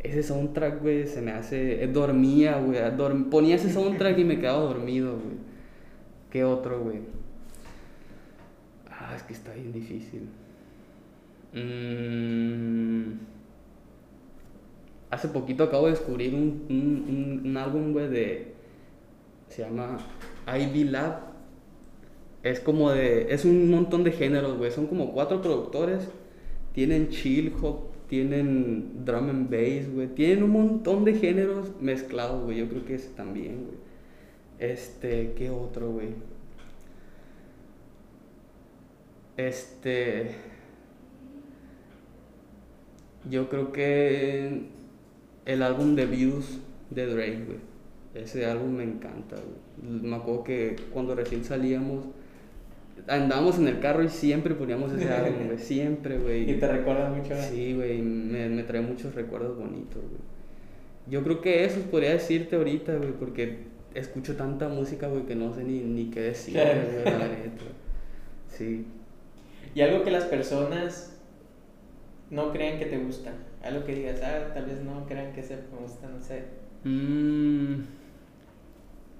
Ese 0.00 0.22
soundtrack, 0.22 0.80
güey, 0.80 1.06
se 1.06 1.20
me 1.20 1.32
hace. 1.32 1.82
eh, 1.82 1.88
Dormía, 1.88 2.58
güey. 2.60 2.78
dorm- 2.96 3.28
Ponía 3.30 3.56
ese 3.56 3.70
soundtrack 3.72 4.18
y 4.18 4.24
me 4.24 4.38
quedaba 4.38 4.60
dormido, 4.60 5.12
güey. 5.14 5.36
¿Qué 6.30 6.44
otro, 6.44 6.80
güey? 6.82 7.00
Ah, 9.08 9.16
es 9.16 9.22
que 9.22 9.32
está 9.32 9.54
bien 9.54 9.72
difícil. 9.72 10.28
Mm. 11.54 13.18
Hace 15.10 15.28
poquito 15.28 15.64
acabo 15.64 15.86
de 15.86 15.92
descubrir 15.92 16.34
un, 16.34 16.66
un, 16.68 17.42
un, 17.46 17.56
álbum, 17.56 17.92
güey, 17.92 18.08
de. 18.08 18.52
Se 19.48 19.62
llama 19.62 19.96
Ivy 20.46 20.84
Lab. 20.84 21.20
Es 22.42 22.60
como 22.60 22.90
de. 22.90 23.32
Es 23.32 23.46
un 23.46 23.70
montón 23.70 24.04
de 24.04 24.12
géneros, 24.12 24.58
güey. 24.58 24.70
Son 24.70 24.86
como 24.86 25.12
cuatro 25.12 25.40
productores. 25.40 26.06
Tienen 26.74 27.08
chill 27.08 27.54
hop, 27.62 27.88
tienen 28.08 29.06
drum 29.06 29.30
and 29.30 29.50
bass, 29.50 29.90
güey. 29.90 30.08
Tienen 30.08 30.42
un 30.42 30.50
montón 30.50 31.06
de 31.06 31.14
géneros 31.14 31.72
mezclados, 31.80 32.44
güey. 32.44 32.58
Yo 32.58 32.68
creo 32.68 32.84
que 32.84 32.96
ese 32.96 33.08
también, 33.14 33.64
güey. 33.64 33.78
Este, 34.58 35.32
¿qué 35.32 35.48
otro, 35.48 35.92
güey? 35.92 36.08
Este. 39.38 40.32
Yo 43.30 43.48
creo 43.48 43.72
que 43.72 44.62
el 45.46 45.62
álbum 45.62 45.94
de 45.94 46.06
Views 46.06 46.58
de 46.90 47.06
Drake, 47.06 47.44
güey. 47.46 47.58
Ese 48.14 48.46
álbum 48.46 48.72
me 48.72 48.82
encanta, 48.82 49.36
güey. 49.36 50.00
Me 50.02 50.16
acuerdo 50.16 50.42
que 50.42 50.74
cuando 50.92 51.14
recién 51.14 51.44
salíamos, 51.44 52.06
andábamos 53.06 53.58
en 53.58 53.68
el 53.68 53.78
carro 53.78 54.02
y 54.02 54.08
siempre 54.08 54.54
poníamos 54.56 54.92
ese 54.92 55.08
álbum, 55.08 55.34
güey. 55.46 55.58
Siempre, 55.58 56.18
güey. 56.18 56.50
Y 56.50 56.54
te 56.54 56.66
recuerda 56.66 57.10
mucho. 57.10 57.34
Sí, 57.36 57.74
güey, 57.74 58.02
me, 58.02 58.48
me 58.48 58.64
trae 58.64 58.80
muchos 58.80 59.14
recuerdos 59.14 59.56
bonitos, 59.56 60.02
güey. 60.02 60.20
Yo 61.08 61.22
creo 61.22 61.40
que 61.40 61.64
eso 61.64 61.80
podría 61.82 62.10
decirte 62.10 62.56
ahorita, 62.56 62.96
güey, 62.96 63.12
porque 63.12 63.58
escucho 63.94 64.36
tanta 64.36 64.68
música, 64.68 65.06
güey, 65.06 65.26
que 65.26 65.36
no 65.36 65.54
sé 65.54 65.62
ni, 65.62 65.78
ni 65.80 66.10
qué 66.10 66.22
decir, 66.22 66.54
Claro. 66.54 66.80
güey, 66.92 67.04
la 67.04 67.28
neta. 67.28 67.64
Sí. 68.48 68.84
Y 69.74 69.80
algo 69.80 70.02
que 70.02 70.10
las 70.10 70.24
personas 70.24 71.18
no 72.30 72.52
crean 72.52 72.78
que 72.78 72.86
te 72.86 72.98
gusta. 72.98 73.32
Algo 73.62 73.84
que 73.84 73.94
digas, 73.94 74.20
ah, 74.22 74.52
tal 74.54 74.66
vez 74.66 74.82
no 74.82 75.06
crean 75.06 75.32
que 75.32 75.42
se 75.42 75.56
me 75.56 75.78
gusta, 75.80 76.08
no 76.08 76.20
sé. 76.20 76.44
Mm, 76.84 77.82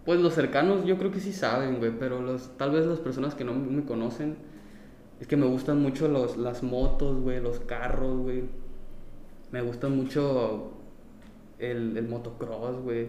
pues 0.04 0.20
los 0.20 0.34
cercanos 0.34 0.84
yo 0.84 0.96
creo 0.98 1.10
que 1.10 1.20
sí 1.20 1.32
saben, 1.32 1.78
güey, 1.78 1.92
pero 1.98 2.20
los, 2.20 2.56
tal 2.56 2.70
vez 2.70 2.86
las 2.86 3.00
personas 3.00 3.34
que 3.34 3.44
no 3.44 3.52
me 3.52 3.84
conocen, 3.84 4.36
es 5.20 5.26
que 5.26 5.36
me 5.36 5.46
gustan 5.46 5.82
mucho 5.82 6.08
los, 6.08 6.36
las 6.36 6.62
motos, 6.62 7.20
güey, 7.20 7.40
los 7.40 7.58
carros, 7.60 8.18
güey. 8.18 8.44
Me 9.50 9.62
gusta 9.62 9.88
mucho 9.88 10.72
el, 11.58 11.96
el 11.96 12.08
motocross, 12.08 12.80
güey. 12.82 13.08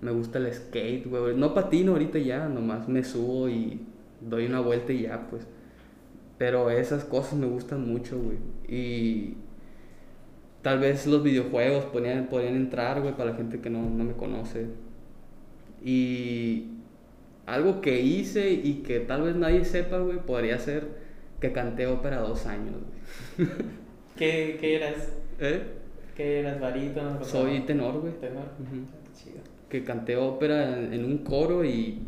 Me 0.00 0.10
gusta 0.10 0.38
el 0.38 0.52
skate, 0.52 1.06
güey. 1.06 1.36
No 1.36 1.54
patino 1.54 1.92
ahorita 1.92 2.18
ya, 2.18 2.48
nomás 2.48 2.88
me 2.88 3.02
subo 3.04 3.48
y 3.48 3.80
doy 4.20 4.46
una 4.46 4.60
vuelta 4.60 4.92
y 4.92 5.02
ya, 5.02 5.26
pues. 5.30 5.46
Pero 6.40 6.70
esas 6.70 7.04
cosas 7.04 7.34
me 7.34 7.44
gustan 7.44 7.86
mucho, 7.86 8.18
güey. 8.18 8.38
Y 8.66 9.34
tal 10.62 10.78
vez 10.78 11.06
los 11.06 11.22
videojuegos 11.22 11.84
podrían, 11.84 12.28
podrían 12.28 12.56
entrar, 12.56 13.02
güey, 13.02 13.14
para 13.14 13.32
la 13.32 13.36
gente 13.36 13.60
que 13.60 13.68
no, 13.68 13.82
no 13.82 14.04
me 14.04 14.14
conoce. 14.14 14.64
Y 15.84 16.68
algo 17.44 17.82
que 17.82 18.00
hice 18.00 18.52
y 18.52 18.76
que 18.76 19.00
tal 19.00 19.20
vez 19.20 19.36
nadie 19.36 19.66
sepa, 19.66 19.98
güey, 19.98 20.16
podría 20.16 20.58
ser 20.58 20.88
que 21.42 21.52
canté 21.52 21.86
ópera 21.86 22.20
dos 22.20 22.46
años, 22.46 22.76
güey. 23.36 23.50
¿Qué, 24.16 24.56
qué 24.58 24.76
eras? 24.76 25.12
¿Eh? 25.40 25.62
¿Qué 26.16 26.40
eras? 26.40 26.58
¿Barítono? 26.58 27.22
Soy 27.22 27.60
tenor, 27.66 28.00
güey. 28.00 28.14
Tenor. 28.14 28.46
Ujú. 28.60 28.86
Chido. 29.14 29.42
Que 29.68 29.84
canté 29.84 30.16
ópera 30.16 30.78
en, 30.78 30.94
en 30.94 31.04
un 31.04 31.18
coro 31.18 31.66
y 31.66 31.98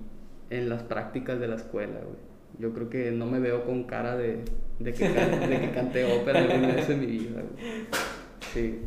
en 0.48 0.70
las 0.70 0.84
prácticas 0.84 1.38
de 1.38 1.48
la 1.48 1.56
escuela, 1.56 2.00
güey. 2.00 2.31
Yo 2.58 2.72
creo 2.72 2.88
que 2.90 3.10
no 3.10 3.26
me 3.26 3.38
veo 3.40 3.64
con 3.64 3.84
cara 3.84 4.16
de, 4.16 4.44
de, 4.78 4.92
que, 4.92 5.12
can- 5.12 5.48
de 5.50 5.60
que 5.60 5.70
canté 5.72 6.04
ópera 6.20 6.40
alguna 6.40 6.68
vez 6.68 6.88
en 6.90 7.00
mi 7.00 7.06
vida, 7.06 7.40
güey. 7.40 7.86
Sí. 8.52 8.78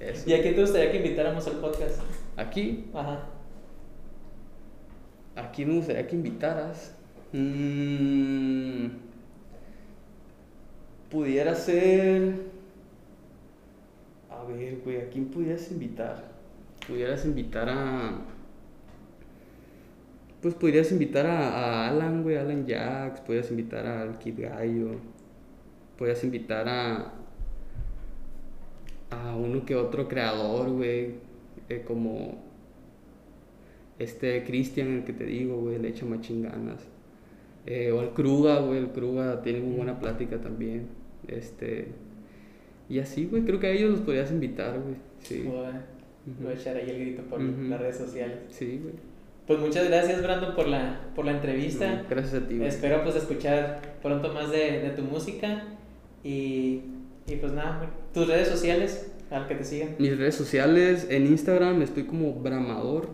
Eso. 0.00 0.28
¿Y 0.28 0.34
a 0.34 0.42
quién 0.42 0.54
te 0.54 0.60
gustaría 0.60 0.90
que 0.92 0.98
invitáramos 0.98 1.46
al 1.46 1.54
podcast? 1.54 2.00
Aquí, 2.36 2.86
Ajá. 2.94 3.26
aquí 5.36 5.64
me 5.64 5.76
gustaría 5.76 6.06
que 6.06 6.14
invitaras. 6.16 6.94
Mm, 7.32 8.86
pudiera 11.10 11.54
ser. 11.54 12.34
A 14.30 14.44
ver, 14.44 14.78
güey, 14.84 15.00
¿a 15.00 15.08
quién 15.10 15.26
pudieras 15.26 15.70
invitar? 15.70 16.24
Pudieras 16.86 17.24
invitar 17.24 17.68
a. 17.68 18.18
Pues 20.44 20.54
podrías 20.54 20.92
invitar 20.92 21.24
a, 21.24 21.48
a 21.48 21.88
Alan, 21.88 22.22
güey, 22.22 22.36
Alan 22.36 22.66
Jax, 22.68 23.22
podrías 23.22 23.50
invitar 23.50 23.86
al 23.86 24.18
Kid 24.18 24.40
Gallo, 24.40 24.90
podrías 25.96 26.22
invitar 26.22 26.68
a. 26.68 27.14
a 29.10 29.36
uno 29.36 29.64
que 29.64 29.74
otro 29.74 30.06
creador, 30.06 30.68
güey, 30.68 31.14
eh, 31.70 31.82
como 31.86 32.42
este 33.98 34.44
Cristian, 34.44 34.88
el 34.98 35.04
que 35.04 35.14
te 35.14 35.24
digo, 35.24 35.56
güey, 35.62 35.78
le 35.78 35.88
echa 35.88 36.04
machín 36.04 36.42
ganas. 36.42 36.84
Eh, 37.64 37.90
o 37.90 38.02
el 38.02 38.10
Kruga, 38.10 38.60
güey, 38.60 38.80
el 38.80 38.88
Kruga 38.88 39.40
tiene 39.40 39.60
muy 39.60 39.76
buena 39.76 39.98
plática 39.98 40.36
también. 40.42 40.88
Este. 41.26 41.88
Y 42.90 42.98
así, 42.98 43.24
güey, 43.24 43.44
creo 43.46 43.58
que 43.58 43.68
a 43.68 43.70
ellos 43.70 43.92
los 43.92 44.00
podrías 44.00 44.30
invitar, 44.30 44.78
güey. 44.78 44.96
Sí. 45.20 45.42
Voy 45.46 45.64
a, 45.64 45.86
voy 46.38 46.48
a 46.48 46.50
Ujú. 46.50 46.60
echar 46.60 46.76
ahí 46.76 46.90
el 46.90 47.00
grito 47.00 47.22
por 47.22 47.40
las 47.40 47.80
redes 47.80 47.96
sociales. 47.96 48.40
Sí, 48.50 48.78
güey. 48.82 49.13
Pues 49.46 49.58
muchas 49.58 49.88
gracias, 49.88 50.22
Brandon, 50.22 50.54
por 50.54 50.68
la, 50.68 51.00
por 51.14 51.24
la 51.24 51.32
entrevista. 51.32 51.96
No, 51.96 52.02
gracias 52.08 52.42
a 52.42 52.48
ti, 52.48 52.56
güey. 52.56 52.68
Espero 52.68 53.02
pues 53.02 53.16
escuchar 53.16 53.98
pronto 54.02 54.32
más 54.32 54.50
de, 54.50 54.80
de 54.80 54.90
tu 54.90 55.02
música 55.02 55.64
y, 56.22 56.82
y 57.26 57.36
pues 57.40 57.52
nada, 57.52 57.90
tus 58.14 58.26
redes 58.26 58.48
sociales 58.48 59.12
al 59.30 59.46
que 59.46 59.54
te 59.54 59.64
sigan. 59.64 59.96
Mis 59.98 60.16
redes 60.16 60.34
sociales, 60.34 61.06
en 61.10 61.26
Instagram 61.26 61.82
estoy 61.82 62.04
como 62.04 62.32
Bramador. 62.34 63.08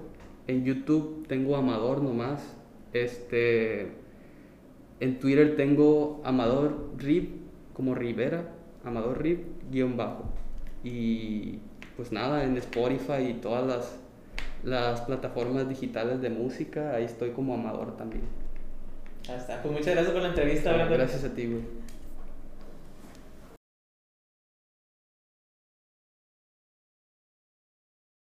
En 0.47 0.65
YouTube 0.65 1.27
tengo 1.29 1.57
Amador 1.57 2.03
nomás. 2.03 2.43
Este. 2.93 3.93
En 5.01 5.19
Twitter 5.19 5.57
tengo 5.57 6.21
Amador 6.25 6.91
Rib, 6.99 7.31
como 7.73 7.95
Rivera. 7.95 8.53
Amador 8.85 9.23
Rib, 9.23 9.41
guion 9.71 9.97
bajo. 9.97 10.25
Y 10.85 11.59
pues 11.97 12.13
nada, 12.13 12.45
en 12.45 12.57
Spotify 12.57 13.31
y 13.31 13.35
todas 13.35 13.67
las, 13.67 13.99
las 14.63 15.01
plataformas 15.03 15.69
digitales 15.69 16.21
de 16.21 16.31
música, 16.31 16.95
ahí 16.95 17.05
estoy 17.05 17.31
como 17.31 17.55
Amador 17.55 17.97
también. 17.97 18.23
Ya 19.27 19.37
está. 19.37 19.63
Pues 19.63 19.73
muchas 19.73 19.95
gracias 19.95 20.13
por 20.13 20.23
la 20.23 20.29
entrevista, 20.29 20.73
Brandon. 20.73 20.99
Gracias 20.99 21.25
a 21.25 21.35
ti, 21.35 21.47
güey. 21.47 21.63